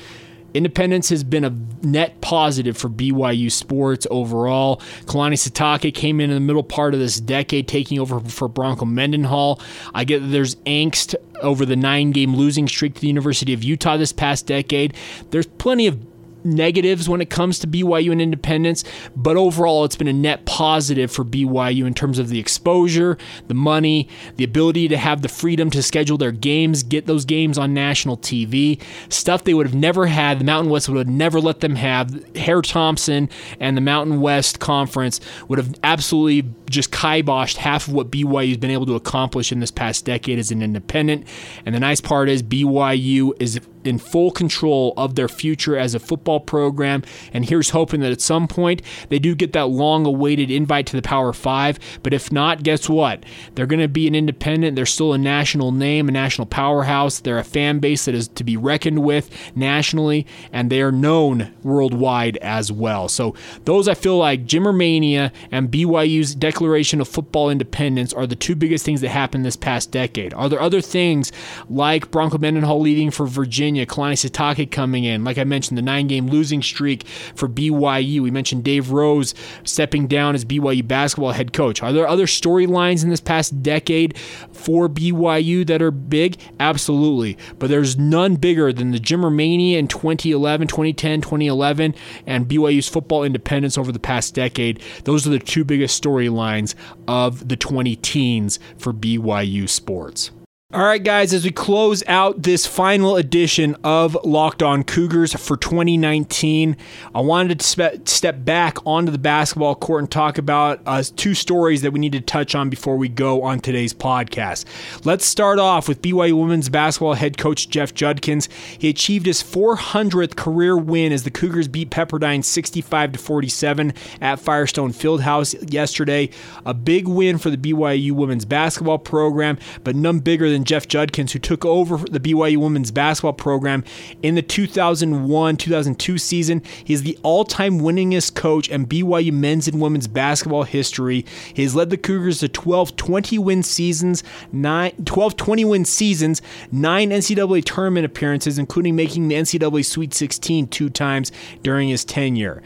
Independence 0.54 1.08
has 1.10 1.24
been 1.24 1.44
a 1.44 1.54
net 1.82 2.20
positive 2.20 2.76
for 2.76 2.88
BYU 2.88 3.50
sports 3.50 4.06
overall. 4.10 4.78
Kalani 5.04 5.34
Sitake 5.34 5.94
came 5.94 6.20
in 6.20 6.30
in 6.30 6.34
the 6.34 6.40
middle 6.40 6.62
part 6.62 6.94
of 6.94 7.00
this 7.00 7.20
decade, 7.20 7.68
taking 7.68 7.98
over 7.98 8.20
for 8.20 8.48
Bronco 8.48 8.84
Mendenhall. 8.84 9.60
I 9.94 10.04
get 10.04 10.20
that 10.20 10.28
there's 10.28 10.54
angst 10.56 11.14
over 11.42 11.64
the 11.66 11.76
nine 11.76 12.10
game 12.12 12.34
losing 12.34 12.66
streak 12.66 12.94
to 12.94 13.00
the 13.00 13.08
University 13.08 13.52
of 13.52 13.62
Utah 13.62 13.96
this 13.96 14.12
past 14.12 14.46
decade. 14.46 14.94
There's 15.30 15.46
plenty 15.46 15.86
of 15.86 15.98
negatives 16.44 17.08
when 17.08 17.20
it 17.20 17.30
comes 17.30 17.58
to 17.58 17.66
BYU 17.66 18.12
and 18.12 18.20
independence, 18.20 18.84
but 19.16 19.36
overall 19.36 19.84
it's 19.84 19.96
been 19.96 20.08
a 20.08 20.12
net 20.12 20.44
positive 20.46 21.10
for 21.10 21.24
BYU 21.24 21.86
in 21.86 21.94
terms 21.94 22.18
of 22.18 22.28
the 22.28 22.38
exposure, 22.38 23.18
the 23.48 23.54
money, 23.54 24.08
the 24.36 24.44
ability 24.44 24.88
to 24.88 24.96
have 24.96 25.22
the 25.22 25.28
freedom 25.28 25.70
to 25.70 25.82
schedule 25.82 26.18
their 26.18 26.32
games, 26.32 26.82
get 26.82 27.06
those 27.06 27.24
games 27.24 27.58
on 27.58 27.74
national 27.74 28.16
TV, 28.16 28.80
stuff 29.08 29.44
they 29.44 29.54
would 29.54 29.66
have 29.66 29.74
never 29.74 30.06
had. 30.06 30.40
The 30.40 30.44
Mountain 30.44 30.70
West 30.70 30.88
would 30.88 30.98
have 30.98 31.08
never 31.08 31.40
let 31.40 31.60
them 31.60 31.76
have. 31.76 32.36
Herr 32.36 32.62
Thompson 32.62 33.28
and 33.60 33.76
the 33.76 33.80
Mountain 33.80 34.20
West 34.20 34.60
Conference 34.60 35.20
would 35.48 35.58
have 35.58 35.74
absolutely 35.82 36.50
just 36.68 36.90
kiboshed 36.90 37.56
half 37.56 37.88
of 37.88 37.94
what 37.94 38.10
BYU 38.10 38.48
has 38.48 38.56
been 38.56 38.70
able 38.70 38.86
to 38.86 38.94
accomplish 38.94 39.52
in 39.52 39.60
this 39.60 39.70
past 39.70 40.04
decade 40.04 40.38
as 40.38 40.50
an 40.50 40.62
independent. 40.62 41.26
And 41.64 41.74
the 41.74 41.80
nice 41.80 42.00
part 42.00 42.28
is 42.28 42.42
BYU 42.42 43.32
is 43.40 43.60
in 43.84 43.98
full 43.98 44.30
control 44.30 44.94
of 44.96 45.14
their 45.14 45.28
future 45.28 45.76
as 45.76 45.94
a 45.94 45.98
football 45.98 46.40
program. 46.40 47.02
And 47.32 47.44
here's 47.44 47.70
hoping 47.70 48.00
that 48.00 48.12
at 48.12 48.20
some 48.20 48.48
point 48.48 48.82
they 49.08 49.18
do 49.18 49.34
get 49.34 49.52
that 49.52 49.66
long 49.66 50.06
awaited 50.06 50.50
invite 50.50 50.86
to 50.88 50.96
the 50.96 51.02
Power 51.02 51.32
Five. 51.32 51.78
But 52.02 52.14
if 52.14 52.32
not, 52.32 52.62
guess 52.62 52.88
what? 52.88 53.24
They're 53.54 53.66
going 53.66 53.80
to 53.80 53.88
be 53.88 54.06
an 54.06 54.14
independent. 54.14 54.76
They're 54.76 54.86
still 54.86 55.12
a 55.12 55.18
national 55.18 55.72
name, 55.72 56.08
a 56.08 56.12
national 56.12 56.46
powerhouse. 56.46 57.20
They're 57.20 57.38
a 57.38 57.44
fan 57.44 57.78
base 57.78 58.04
that 58.06 58.14
is 58.14 58.28
to 58.28 58.44
be 58.44 58.56
reckoned 58.56 59.00
with 59.00 59.30
nationally, 59.54 60.26
and 60.52 60.70
they 60.70 60.82
are 60.82 60.92
known 60.92 61.54
worldwide 61.62 62.36
as 62.38 62.72
well. 62.72 63.08
So 63.08 63.34
those 63.64 63.88
I 63.88 63.94
feel 63.94 64.18
like 64.18 64.46
Jimmer 64.46 64.76
Mania 64.76 65.32
and 65.50 65.70
BYU's 65.70 66.34
declaration 66.34 67.00
of 67.00 67.08
football 67.08 67.50
independence 67.50 68.12
are 68.12 68.26
the 68.26 68.36
two 68.36 68.54
biggest 68.54 68.84
things 68.84 69.00
that 69.00 69.10
happened 69.10 69.44
this 69.44 69.56
past 69.56 69.90
decade. 69.90 70.34
Are 70.34 70.48
there 70.48 70.60
other 70.60 70.80
things 70.80 71.32
like 71.68 72.10
Bronco 72.10 72.38
Mendenhall 72.38 72.80
leaving 72.80 73.10
for 73.10 73.26
Virginia? 73.26 73.67
Virginia, 73.68 73.84
Kalani 73.84 74.14
Sitake 74.14 74.70
coming 74.70 75.04
in. 75.04 75.24
Like 75.24 75.36
I 75.36 75.44
mentioned, 75.44 75.76
the 75.76 75.82
nine 75.82 76.06
game 76.06 76.26
losing 76.28 76.62
streak 76.62 77.06
for 77.34 77.46
BYU. 77.46 78.22
We 78.22 78.30
mentioned 78.30 78.64
Dave 78.64 78.92
Rose 78.92 79.34
stepping 79.62 80.06
down 80.06 80.34
as 80.34 80.46
BYU 80.46 80.88
basketball 80.88 81.32
head 81.32 81.52
coach. 81.52 81.82
Are 81.82 81.92
there 81.92 82.08
other 82.08 82.24
storylines 82.24 83.04
in 83.04 83.10
this 83.10 83.20
past 83.20 83.62
decade 83.62 84.16
for 84.52 84.88
BYU 84.88 85.66
that 85.66 85.82
are 85.82 85.90
big? 85.90 86.38
Absolutely. 86.58 87.36
But 87.58 87.68
there's 87.68 87.98
none 87.98 88.36
bigger 88.36 88.72
than 88.72 88.92
the 88.92 88.98
Jimmer 88.98 89.30
Mania 89.30 89.78
in 89.78 89.86
2011, 89.86 90.68
2010, 90.68 91.20
2011, 91.20 91.94
and 92.26 92.48
BYU's 92.48 92.88
football 92.88 93.22
independence 93.22 93.76
over 93.76 93.92
the 93.92 93.98
past 93.98 94.34
decade. 94.34 94.82
Those 95.04 95.26
are 95.26 95.30
the 95.30 95.38
two 95.38 95.66
biggest 95.66 96.02
storylines 96.02 96.74
of 97.06 97.48
the 97.48 97.56
20 97.56 97.96
teens 97.96 98.58
for 98.78 98.94
BYU 98.94 99.68
sports. 99.68 100.30
All 100.74 100.84
right, 100.84 101.02
guys, 101.02 101.32
as 101.32 101.46
we 101.46 101.50
close 101.50 102.02
out 102.06 102.42
this 102.42 102.66
final 102.66 103.16
edition 103.16 103.74
of 103.84 104.18
Locked 104.22 104.62
On 104.62 104.84
Cougars 104.84 105.32
for 105.32 105.56
2019, 105.56 106.76
I 107.14 107.20
wanted 107.22 107.60
to 107.60 107.66
spe- 107.66 108.06
step 108.06 108.44
back 108.44 108.76
onto 108.84 109.10
the 109.10 109.16
basketball 109.16 109.74
court 109.74 110.02
and 110.02 110.10
talk 110.10 110.36
about 110.36 110.82
uh, 110.84 111.02
two 111.16 111.32
stories 111.32 111.80
that 111.80 111.92
we 111.92 111.98
need 111.98 112.12
to 112.12 112.20
touch 112.20 112.54
on 112.54 112.68
before 112.68 112.98
we 112.98 113.08
go 113.08 113.44
on 113.44 113.60
today's 113.60 113.94
podcast. 113.94 114.66
Let's 115.06 115.24
start 115.24 115.58
off 115.58 115.88
with 115.88 116.02
BYU 116.02 116.38
women's 116.38 116.68
basketball 116.68 117.14
head 117.14 117.38
coach 117.38 117.70
Jeff 117.70 117.94
Judkins. 117.94 118.50
He 118.78 118.90
achieved 118.90 119.24
his 119.24 119.42
400th 119.42 120.36
career 120.36 120.76
win 120.76 121.12
as 121.12 121.22
the 121.22 121.30
Cougars 121.30 121.66
beat 121.66 121.88
Pepperdine 121.88 122.44
65 122.44 123.12
to 123.12 123.18
47 123.18 123.94
at 124.20 124.38
Firestone 124.38 124.92
Fieldhouse 124.92 125.72
yesterday. 125.72 126.28
A 126.66 126.74
big 126.74 127.08
win 127.08 127.38
for 127.38 127.48
the 127.48 127.56
BYU 127.56 128.12
women's 128.12 128.44
basketball 128.44 128.98
program, 128.98 129.56
but 129.82 129.96
none 129.96 130.18
bigger 130.18 130.50
than 130.50 130.57
Jeff 130.64 130.88
Judkins, 130.88 131.32
who 131.32 131.38
took 131.38 131.64
over 131.64 131.98
the 131.98 132.20
BYU 132.20 132.58
women's 132.58 132.90
basketball 132.90 133.32
program 133.32 133.84
in 134.22 134.34
the 134.34 134.42
2001 134.42 135.56
2002 135.56 136.18
season. 136.18 136.62
Is 136.86 137.02
the 137.02 137.18
all 137.22 137.44
time 137.44 137.80
winningest 137.80 138.34
coach 138.34 138.68
in 138.68 138.86
BYU 138.86 139.32
men's 139.32 139.68
and 139.68 139.80
women's 139.80 140.08
basketball 140.08 140.64
history. 140.64 141.24
He 141.54 141.62
has 141.62 141.74
led 141.74 141.90
the 141.90 141.96
Cougars 141.96 142.40
to 142.40 142.48
12 142.48 142.96
20 142.96 143.38
win 143.38 143.62
seasons, 143.62 144.22
nine, 144.52 144.92
12 145.04 145.36
20 145.36 145.64
win 145.64 145.84
seasons, 145.84 146.42
nine 146.72 147.10
NCAA 147.10 147.64
tournament 147.64 148.06
appearances, 148.06 148.58
including 148.58 148.96
making 148.96 149.28
the 149.28 149.36
NCAA 149.36 149.84
Sweet 149.84 150.14
16 150.14 150.68
two 150.68 150.90
times 150.90 151.32
during 151.62 151.88
his 151.88 152.04
tenure. 152.04 152.62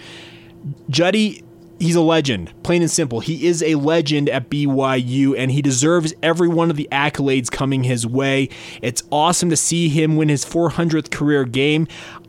Juddy 0.88 1.42
he's 1.82 1.96
a 1.96 2.00
legend, 2.00 2.52
plain 2.62 2.80
and 2.80 2.90
simple. 2.90 3.20
He 3.20 3.46
is 3.46 3.62
a 3.62 3.74
legend 3.74 4.28
at 4.28 4.48
BYU, 4.48 5.34
and 5.36 5.50
he 5.50 5.60
deserves 5.60 6.14
every 6.22 6.48
one 6.48 6.70
of 6.70 6.76
the 6.76 6.88
accolades 6.92 7.50
coming 7.50 7.82
his 7.82 8.06
way. 8.06 8.48
It's 8.80 9.02
awesome 9.10 9.50
to 9.50 9.56
see 9.56 9.88
him 9.88 10.16
win 10.16 10.28
his 10.28 10.44
400th 10.44 11.10
career 11.10 11.44
game. 11.44 11.88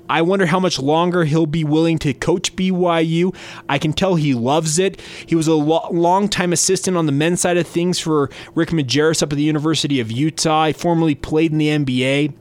I 0.10 0.22
wonder 0.22 0.48
how 0.48 0.60
much 0.60 0.80
longer 0.80 1.24
he'll 1.24 1.46
be 1.46 1.64
willing 1.64 1.98
to 2.00 2.14
coach 2.14 2.56
BYU. 2.56 3.34
I 3.70 3.78
can 3.78 3.94
tell 3.94 4.16
he 4.16 4.34
loves 4.34 4.78
it. 4.78 5.00
He 5.26 5.36
was 5.36 5.48
a 5.48 5.54
lo- 5.54 5.88
long 5.92 6.28
time 6.28 6.52
assistant 6.52 6.98
on 6.98 7.06
the 7.06 7.12
men's 7.12 7.42
side 7.42 7.58
of 7.58 7.68
things 7.68 8.00
for 8.00 8.30
Rick 8.54 8.70
Majerus 8.70 9.24
up 9.24 9.32
at 9.32 9.38
the 9.38 9.44
University 9.44 10.00
of 10.00 10.12
Utah. 10.12 10.68
He 10.68 10.74
formerly 10.74 11.16
played 11.16 11.52
in 11.52 11.58
the 11.58 11.70
NBA. 11.70 12.34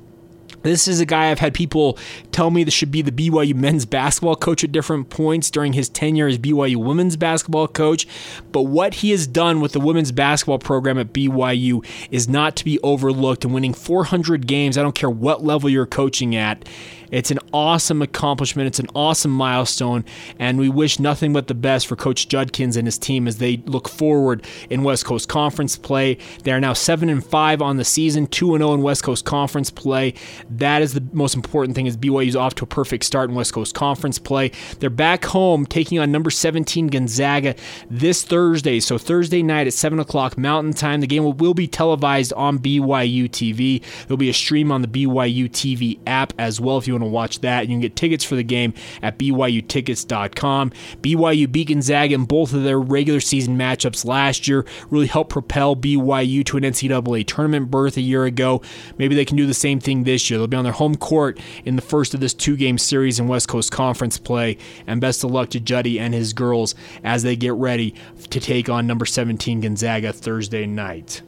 This 0.62 0.88
is 0.88 1.00
a 1.00 1.06
guy 1.06 1.30
I've 1.30 1.38
had 1.38 1.54
people 1.54 1.98
tell 2.30 2.50
me 2.50 2.64
this 2.64 2.74
should 2.74 2.90
be 2.90 3.02
the 3.02 3.12
BYU 3.12 3.54
men's 3.54 3.84
basketball 3.84 4.36
coach 4.36 4.64
at 4.64 4.72
different 4.72 5.10
points 5.10 5.50
during 5.50 5.72
his 5.72 5.88
tenure 5.88 6.26
as 6.26 6.38
BYU 6.38 6.76
women's 6.76 7.16
basketball 7.16 7.68
coach. 7.68 8.06
But 8.52 8.62
what 8.62 8.94
he 8.94 9.10
has 9.10 9.26
done 9.26 9.60
with 9.60 9.72
the 9.72 9.80
women's 9.80 10.12
basketball 10.12 10.58
program 10.58 10.98
at 10.98 11.12
BYU 11.12 11.84
is 12.10 12.28
not 12.28 12.56
to 12.56 12.64
be 12.64 12.78
overlooked. 12.80 13.44
And 13.44 13.54
winning 13.54 13.74
400 13.74 14.46
games, 14.46 14.78
I 14.78 14.82
don't 14.82 14.94
care 14.94 15.10
what 15.10 15.44
level 15.44 15.68
you're 15.68 15.86
coaching 15.86 16.36
at, 16.36 16.64
it's 17.12 17.30
an 17.30 17.38
awesome 17.52 18.00
accomplishment. 18.00 18.66
It's 18.66 18.78
an 18.78 18.88
awesome 18.94 19.30
milestone, 19.30 20.04
and 20.38 20.58
we 20.58 20.70
wish 20.70 20.98
nothing 20.98 21.34
but 21.34 21.46
the 21.46 21.54
best 21.54 21.86
for 21.86 21.94
Coach 21.94 22.26
Judkins 22.26 22.74
and 22.74 22.86
his 22.86 22.96
team 22.96 23.28
as 23.28 23.36
they 23.36 23.58
look 23.66 23.86
forward 23.86 24.44
in 24.70 24.82
West 24.82 25.04
Coast 25.04 25.28
Conference 25.28 25.76
play. 25.76 26.16
They 26.42 26.52
are 26.52 26.60
now 26.60 26.72
seven 26.72 27.10
and 27.10 27.24
five 27.24 27.60
on 27.60 27.76
the 27.76 27.84
season, 27.84 28.26
two 28.26 28.54
and 28.54 28.62
zero 28.62 28.70
oh 28.70 28.74
in 28.74 28.82
West 28.82 29.02
Coast 29.02 29.26
Conference 29.26 29.70
play. 29.70 30.14
That 30.58 30.82
is 30.82 30.94
the 30.94 31.06
most 31.12 31.34
important 31.34 31.74
thing. 31.74 31.86
Is 31.86 31.96
BYU's 31.96 32.36
off 32.36 32.54
to 32.56 32.64
a 32.64 32.66
perfect 32.66 33.04
start 33.04 33.30
in 33.30 33.36
West 33.36 33.52
Coast 33.52 33.74
Conference 33.74 34.18
play. 34.18 34.52
They're 34.80 34.90
back 34.90 35.24
home 35.24 35.66
taking 35.66 35.98
on 35.98 36.12
number 36.12 36.30
17 36.30 36.88
Gonzaga 36.88 37.54
this 37.90 38.24
Thursday. 38.24 38.80
So 38.80 38.98
Thursday 38.98 39.42
night 39.42 39.66
at 39.66 39.72
seven 39.72 39.98
o'clock 39.98 40.36
Mountain 40.36 40.74
Time. 40.74 41.00
The 41.00 41.06
game 41.06 41.24
will, 41.24 41.32
will 41.32 41.54
be 41.54 41.66
televised 41.66 42.32
on 42.34 42.58
BYU 42.58 43.28
TV. 43.28 43.82
There'll 44.06 44.18
be 44.18 44.30
a 44.30 44.34
stream 44.34 44.70
on 44.70 44.82
the 44.82 44.88
BYU 44.88 45.48
TV 45.50 45.98
app 46.06 46.32
as 46.38 46.60
well 46.60 46.78
if 46.78 46.86
you 46.86 46.94
want 46.94 47.04
to 47.04 47.08
watch 47.08 47.40
that. 47.40 47.62
You 47.62 47.74
can 47.74 47.80
get 47.80 47.96
tickets 47.96 48.24
for 48.24 48.34
the 48.34 48.42
game 48.42 48.74
at 49.02 49.18
BYUtickets.com. 49.18 50.72
BYU 51.00 51.50
beat 51.50 51.68
Gonzaga 51.68 52.14
in 52.14 52.24
both 52.24 52.52
of 52.52 52.62
their 52.64 52.80
regular 52.80 53.20
season 53.20 53.56
matchups 53.56 54.04
last 54.04 54.46
year, 54.48 54.64
really 54.90 55.06
helped 55.06 55.30
propel 55.30 55.74
BYU 55.76 56.44
to 56.46 56.56
an 56.56 56.64
NCAA 56.64 57.26
tournament 57.26 57.70
berth 57.70 57.96
a 57.96 58.00
year 58.00 58.24
ago. 58.24 58.62
Maybe 58.98 59.14
they 59.14 59.24
can 59.24 59.36
do 59.36 59.46
the 59.46 59.54
same 59.54 59.80
thing 59.80 60.04
this 60.04 60.30
year. 60.30 60.41
They'll 60.42 60.48
be 60.48 60.56
on 60.56 60.64
their 60.64 60.72
home 60.72 60.96
court 60.96 61.38
in 61.64 61.76
the 61.76 61.82
first 61.82 62.14
of 62.14 62.20
this 62.20 62.34
two 62.34 62.56
game 62.56 62.78
series 62.78 63.20
in 63.20 63.28
West 63.28 63.46
Coast 63.46 63.70
Conference 63.70 64.18
play. 64.18 64.58
And 64.88 65.00
best 65.00 65.22
of 65.22 65.30
luck 65.30 65.50
to 65.50 65.60
Juddy 65.60 66.00
and 66.00 66.12
his 66.12 66.32
girls 66.32 66.74
as 67.04 67.22
they 67.22 67.36
get 67.36 67.54
ready 67.54 67.94
to 68.30 68.40
take 68.40 68.68
on 68.68 68.88
number 68.88 69.06
17 69.06 69.60
Gonzaga 69.60 70.12
Thursday 70.12 70.66
night. 70.66 71.22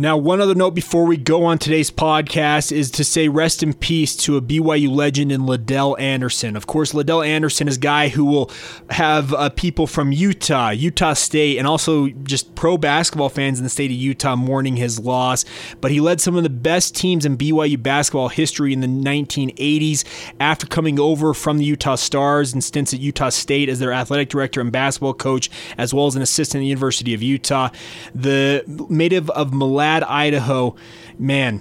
Now, 0.00 0.16
one 0.16 0.40
other 0.40 0.54
note 0.54 0.70
before 0.70 1.04
we 1.04 1.18
go 1.18 1.44
on 1.44 1.58
today's 1.58 1.90
podcast 1.90 2.72
is 2.72 2.90
to 2.92 3.04
say 3.04 3.28
rest 3.28 3.62
in 3.62 3.74
peace 3.74 4.16
to 4.16 4.38
a 4.38 4.40
BYU 4.40 4.88
legend 4.90 5.30
in 5.30 5.42
LaDell 5.42 6.00
Andersen. 6.00 6.56
Of 6.56 6.66
course, 6.66 6.94
LaDell 6.94 7.26
Andersen 7.26 7.68
is 7.68 7.76
a 7.76 7.80
guy 7.80 8.08
who 8.08 8.24
will 8.24 8.50
have 8.88 9.34
uh, 9.34 9.50
people 9.50 9.86
from 9.86 10.10
Utah, 10.10 10.70
Utah 10.70 11.12
State, 11.12 11.58
and 11.58 11.66
also 11.66 12.08
just 12.08 12.54
pro 12.54 12.78
basketball 12.78 13.28
fans 13.28 13.58
in 13.58 13.64
the 13.64 13.68
state 13.68 13.90
of 13.90 13.96
Utah 13.98 14.36
mourning 14.36 14.76
his 14.76 14.98
loss. 14.98 15.44
But 15.82 15.90
he 15.90 16.00
led 16.00 16.18
some 16.22 16.34
of 16.34 16.44
the 16.44 16.48
best 16.48 16.96
teams 16.96 17.26
in 17.26 17.36
BYU 17.36 17.82
basketball 17.82 18.30
history 18.30 18.72
in 18.72 18.80
the 18.80 18.86
1980s 18.86 20.06
after 20.40 20.66
coming 20.66 20.98
over 20.98 21.34
from 21.34 21.58
the 21.58 21.64
Utah 21.66 21.96
Stars 21.96 22.54
and 22.54 22.64
stints 22.64 22.94
at 22.94 23.00
Utah 23.00 23.28
State 23.28 23.68
as 23.68 23.80
their 23.80 23.92
athletic 23.92 24.30
director 24.30 24.62
and 24.62 24.72
basketball 24.72 25.12
coach, 25.12 25.50
as 25.76 25.92
well 25.92 26.06
as 26.06 26.16
an 26.16 26.22
assistant 26.22 26.60
at 26.60 26.62
the 26.62 26.68
University 26.68 27.12
of 27.12 27.22
Utah. 27.22 27.68
The 28.14 28.64
native 28.88 29.28
of 29.28 29.52
Malad 29.90 30.04
Idaho, 30.08 30.76
man, 31.18 31.60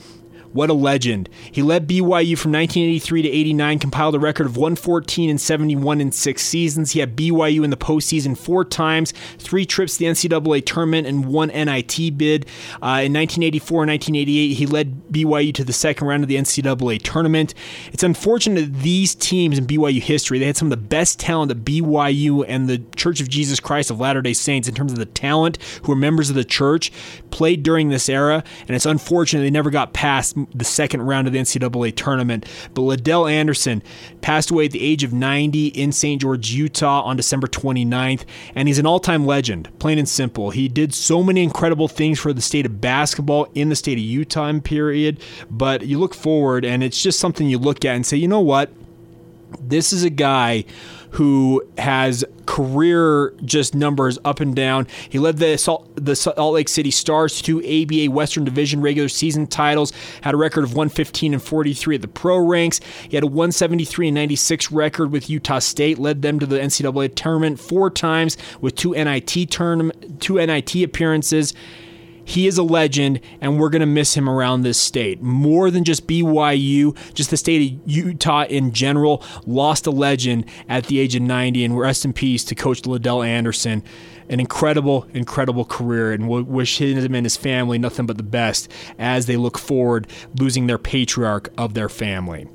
what 0.53 0.69
a 0.69 0.73
legend. 0.73 1.29
He 1.51 1.61
led 1.61 1.87
BYU 1.87 2.37
from 2.37 2.51
1983 2.51 3.21
to 3.23 3.29
89, 3.29 3.79
compiled 3.79 4.15
a 4.15 4.19
record 4.19 4.45
of 4.45 4.57
114 4.57 5.29
and 5.29 5.39
71 5.39 6.01
in 6.01 6.11
six 6.11 6.41
seasons. 6.43 6.91
He 6.91 6.99
had 6.99 7.15
BYU 7.15 7.63
in 7.63 7.69
the 7.69 7.77
postseason 7.77 8.37
four 8.37 8.65
times, 8.65 9.13
three 9.37 9.65
trips 9.65 9.97
to 9.97 9.99
the 9.99 10.05
NCAA 10.05 10.65
tournament, 10.65 11.07
and 11.07 11.25
one 11.25 11.49
NIT 11.49 12.17
bid. 12.17 12.45
Uh, 12.81 13.05
in 13.05 13.13
1984 13.13 13.83
and 13.83 13.89
1988, 13.91 14.53
he 14.53 14.65
led 14.65 15.03
BYU 15.11 15.53
to 15.53 15.63
the 15.63 15.73
second 15.73 16.07
round 16.07 16.23
of 16.23 16.29
the 16.29 16.35
NCAA 16.35 17.01
tournament. 17.01 17.53
It's 17.91 18.03
unfortunate 18.03 18.61
that 18.61 18.79
these 18.81 19.15
teams 19.15 19.57
in 19.57 19.67
BYU 19.67 20.01
history, 20.01 20.39
they 20.39 20.45
had 20.45 20.57
some 20.57 20.67
of 20.67 20.71
the 20.71 20.77
best 20.77 21.19
talent 21.19 21.49
that 21.49 21.63
BYU 21.63 22.43
and 22.47 22.67
the 22.67 22.79
Church 22.95 23.21
of 23.21 23.29
Jesus 23.29 23.59
Christ 23.59 23.91
of 23.91 23.99
Latter 23.99 24.21
day 24.21 24.33
Saints, 24.33 24.67
in 24.67 24.75
terms 24.75 24.91
of 24.91 24.97
the 24.97 25.05
talent 25.05 25.57
who 25.83 25.91
were 25.91 25.95
members 25.95 26.29
of 26.29 26.35
the 26.35 26.43
church, 26.43 26.91
played 27.31 27.63
during 27.63 27.89
this 27.89 28.09
era, 28.09 28.43
and 28.61 28.75
it's 28.75 28.85
unfortunate 28.85 29.41
they 29.41 29.49
never 29.49 29.69
got 29.69 29.93
past 29.93 30.35
the 30.53 30.65
second 30.65 31.03
round 31.03 31.27
of 31.27 31.33
the 31.33 31.39
NCAA 31.39 31.95
tournament. 31.95 32.45
But 32.73 32.81
LaDell 32.81 33.31
Andersen 33.31 33.81
passed 34.21 34.51
away 34.51 34.65
at 34.65 34.71
the 34.71 34.81
age 34.81 35.03
of 35.03 35.13
90 35.13 35.67
in 35.67 35.91
St. 35.91 36.21
George, 36.21 36.51
Utah 36.51 37.01
on 37.01 37.15
December 37.15 37.47
29th, 37.47 38.25
and 38.55 38.67
he's 38.67 38.79
an 38.79 38.85
all 38.85 38.99
time 38.99 39.25
legend, 39.25 39.69
plain 39.79 39.97
and 39.97 40.09
simple. 40.09 40.49
He 40.49 40.67
did 40.67 40.93
so 40.93 41.23
many 41.23 41.43
incredible 41.43 41.87
things 41.87 42.19
for 42.19 42.33
the 42.33 42.41
state 42.41 42.65
of 42.65 42.81
basketball 42.81 43.47
in 43.53 43.69
the 43.69 43.75
state 43.75 43.97
of 43.97 44.03
Utah 44.03 44.49
period, 44.59 45.21
but 45.49 45.85
you 45.85 45.99
look 45.99 46.13
forward 46.13 46.65
and 46.65 46.81
it's 46.81 47.01
just 47.01 47.19
something 47.19 47.47
you 47.47 47.57
look 47.57 47.85
at 47.85 47.95
and 47.95 48.05
say, 48.05 48.17
you 48.17 48.27
know 48.27 48.39
what? 48.39 48.71
This 49.61 49.93
is 49.93 50.03
a 50.03 50.09
guy 50.09 50.65
who 51.11 51.63
has 51.77 52.23
career 52.45 53.33
just 53.43 53.73
numbers 53.73 54.19
up 54.25 54.39
and 54.39 54.55
down. 54.55 54.87
He 55.09 55.19
led 55.19 55.37
the 55.37 55.57
Salt, 55.57 55.89
the 55.95 56.15
Salt 56.15 56.53
Lake 56.53 56.69
City 56.69 56.91
Stars 56.91 57.41
to 57.43 57.59
ABA 57.59 58.11
Western 58.11 58.43
Division 58.43 58.81
regular 58.81 59.09
season 59.09 59.47
titles. 59.47 59.91
Had 60.21 60.33
a 60.33 60.37
record 60.37 60.63
of 60.63 60.71
115 60.71 61.33
and 61.33 61.41
43 61.41 61.95
at 61.95 62.01
the 62.01 62.07
pro 62.07 62.37
ranks. 62.37 62.79
He 63.09 63.15
had 63.15 63.23
a 63.23 63.27
173 63.27 64.09
and 64.09 64.15
96 64.15 64.71
record 64.71 65.11
with 65.11 65.29
Utah 65.29 65.59
State. 65.59 65.97
Led 65.97 66.21
them 66.21 66.39
to 66.39 66.45
the 66.45 66.57
NCAA 66.57 67.15
tournament 67.15 67.59
four 67.59 67.89
times 67.89 68.37
with 68.61 68.75
two 68.75 68.91
NIT 68.91 69.49
tournament, 69.49 70.21
two 70.21 70.35
NIT 70.35 70.75
appearances. 70.83 71.53
He 72.29 72.45
is 72.45 72.59
a 72.59 72.63
legend, 72.63 73.21
and 73.41 73.59
we're 73.59 73.69
going 73.69 73.79
to 73.79 73.87
miss 73.87 74.15
him 74.15 74.29
around 74.29 74.61
this 74.61 74.77
state. 74.77 75.19
More 75.19 75.71
than 75.71 75.83
just 75.83 76.05
BYU, 76.05 76.95
just 77.15 77.31
the 77.31 77.37
state 77.37 77.73
of 77.73 77.79
Utah 77.89 78.43
in 78.43 78.71
general 78.71 79.23
lost 79.47 79.87
a 79.87 79.91
legend 79.91 80.45
at 80.69 80.85
the 80.85 80.99
age 80.99 81.15
of 81.15 81.23
90, 81.23 81.65
and 81.65 81.75
we're 81.75 81.85
rest 81.85 82.05
in 82.05 82.13
peace 82.13 82.43
to 82.43 82.53
Coach 82.53 82.83
LaDell 82.83 83.25
Andersen 83.25 83.81
an 84.29 84.39
incredible, 84.39 85.07
incredible 85.15 85.65
career, 85.65 86.13
and 86.13 86.29
we'll 86.29 86.43
wish 86.43 86.79
him 86.79 87.15
and 87.15 87.25
his 87.25 87.35
family 87.35 87.79
nothing 87.79 88.05
but 88.05 88.17
the 88.17 88.21
best 88.21 88.71
as 88.99 89.25
they 89.25 89.35
look 89.35 89.57
forward 89.57 90.07
losing 90.39 90.67
their 90.67 90.77
patriarch 90.77 91.51
of 91.57 91.73
their 91.73 91.89
family. 91.89 92.47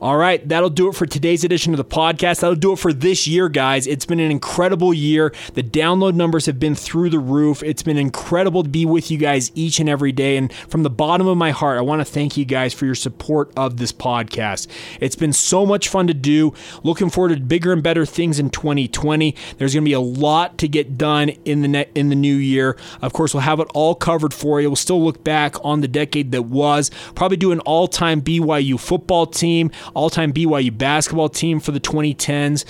All 0.00 0.18
right, 0.18 0.46
that'll 0.46 0.68
do 0.68 0.88
it 0.88 0.94
for 0.94 1.06
today's 1.06 1.42
edition 1.42 1.72
of 1.72 1.78
the 1.78 1.84
podcast. 1.84 2.40
That'll 2.40 2.54
do 2.54 2.72
it 2.72 2.78
for 2.78 2.92
this 2.92 3.26
year, 3.26 3.48
guys. 3.48 3.86
It's 3.86 4.04
been 4.04 4.20
an 4.20 4.30
incredible 4.30 4.92
year. 4.92 5.32
The 5.54 5.62
download 5.62 6.14
numbers 6.14 6.44
have 6.44 6.60
been 6.60 6.74
through 6.74 7.08
the 7.10 7.18
roof. 7.18 7.62
It's 7.62 7.82
been 7.82 7.96
incredible 7.96 8.62
to 8.62 8.68
be 8.68 8.84
with 8.84 9.10
you 9.10 9.16
guys 9.16 9.50
each 9.54 9.80
and 9.80 9.88
every 9.88 10.12
day. 10.12 10.36
And 10.36 10.52
from 10.52 10.82
the 10.82 10.90
bottom 10.90 11.26
of 11.26 11.38
my 11.38 11.50
heart, 11.50 11.78
I 11.78 11.80
want 11.80 12.00
to 12.00 12.04
thank 12.04 12.36
you 12.36 12.44
guys 12.44 12.74
for 12.74 12.84
your 12.84 12.94
support 12.94 13.50
of 13.56 13.78
this 13.78 13.90
podcast. 13.90 14.66
It's 15.00 15.16
been 15.16 15.32
so 15.32 15.64
much 15.64 15.88
fun 15.88 16.06
to 16.08 16.14
do. 16.14 16.52
Looking 16.82 17.08
forward 17.08 17.34
to 17.34 17.40
bigger 17.40 17.72
and 17.72 17.82
better 17.82 18.04
things 18.04 18.38
in 18.38 18.50
2020. 18.50 19.34
There's 19.56 19.72
going 19.72 19.84
to 19.84 19.88
be 19.88 19.94
a 19.94 20.00
lot 20.00 20.58
to 20.58 20.68
get 20.68 20.98
done 20.98 21.30
in 21.46 21.62
the 21.62 21.68
ne- 21.68 21.88
in 21.94 22.10
the 22.10 22.16
new 22.16 22.36
year. 22.36 22.76
Of 23.00 23.14
course, 23.14 23.32
we'll 23.32 23.42
have 23.42 23.60
it 23.60 23.68
all 23.72 23.94
covered 23.94 24.34
for 24.34 24.60
you. 24.60 24.68
We'll 24.68 24.76
still 24.76 25.02
look 25.02 25.24
back 25.24 25.56
on 25.64 25.80
the 25.80 25.88
decade 25.88 26.32
that 26.32 26.42
was. 26.42 26.90
Probably 27.14 27.38
do 27.38 27.52
an 27.52 27.60
all-time 27.60 28.20
BYU 28.20 28.78
football 28.78 29.26
team 29.26 29.70
all 29.94 30.10
time 30.10 30.32
BYU 30.32 30.76
basketball 30.76 31.28
team 31.28 31.60
for 31.60 31.72
the 31.72 31.80
2010s 31.80 32.64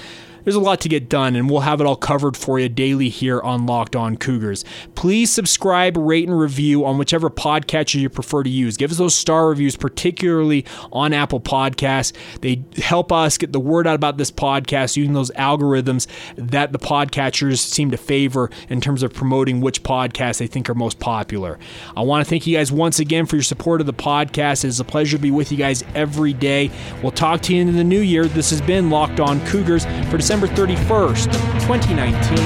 there's 0.47 0.55
a 0.55 0.61
lot 0.61 0.81
to 0.81 0.89
get 0.89 1.09
done, 1.09 1.35
and 1.35 1.51
we'll 1.51 1.63
have 1.63 1.81
it 1.81 1.89
all 1.89 1.97
covered 1.97 2.37
for 2.37 2.61
you 2.61 2.69
daily 2.69 3.09
here 3.09 3.41
on 3.41 3.67
Locked 3.67 3.97
On 3.97 4.17
Cougars. 4.17 4.65
Please 4.95 5.29
subscribe, 5.29 5.97
rate, 5.97 6.29
and 6.29 6.39
review 6.39 6.85
on 6.85 6.99
whichever 6.99 7.29
podcatcher 7.29 7.99
you 7.99 8.09
prefer 8.09 8.45
to 8.45 8.49
use. 8.49 8.77
Give 8.77 8.93
us 8.93 8.99
those 8.99 9.17
star 9.17 9.49
reviews, 9.49 9.75
particularly 9.75 10.65
on 10.93 11.13
Apple 11.13 11.41
Podcasts. 11.41 12.13
They 12.43 12.63
help 12.81 13.11
us 13.11 13.39
get 13.39 13.53
the 13.53 13.59
word 13.59 13.89
out 13.89 13.97
about 13.97 14.19
this 14.19 14.31
podcast 14.31 14.97
using 14.97 15.15
those 15.15 15.33
algorithms 15.33 16.07
that 16.37 16.71
the 16.71 16.79
podcatchers 16.79 17.59
seem 17.59 17.91
to 17.91 17.97
favor 17.97 18.49
in 18.69 18.81
terms 18.81 19.03
of 19.03 19.13
promoting 19.13 19.61
which 19.61 19.83
podcasts 19.83 20.39
they 20.39 20.47
think 20.47 20.71
are 20.71 20.77
most 20.77 21.01
popular. 21.01 21.59
I 21.97 22.03
want 22.03 22.25
to 22.25 22.31
thank 22.31 22.47
you 22.47 22.57
guys 22.57 22.71
once 22.71 23.01
again 23.01 23.27
for 23.27 23.35
your 23.35 23.43
support 23.43 23.81
of 23.81 23.89
the 23.89 23.93
podcast. 23.93 24.65
It 24.65 24.69
is 24.69 24.79
a 24.79 24.85
pleasure 24.85 25.17
to 25.17 25.23
be 25.23 25.33
with 25.33 25.51
you 25.51 25.59
guys 25.59 25.83
every 25.97 26.35
day. 26.35 26.71
We'll 27.03 27.11
talk 27.11 27.41
to 27.43 27.53
you 27.53 27.63
in 27.63 27.75
the 27.75 27.83
new 27.83 27.99
year. 27.99 28.27
This 28.27 28.51
has 28.51 28.61
been 28.61 28.91
Locked 28.91 29.19
On 29.19 29.45
Cougars 29.47 29.85
for 30.09 30.17
December. 30.17 30.36
December 30.37 30.55
31st, 30.55 31.33
2019. 31.67 32.37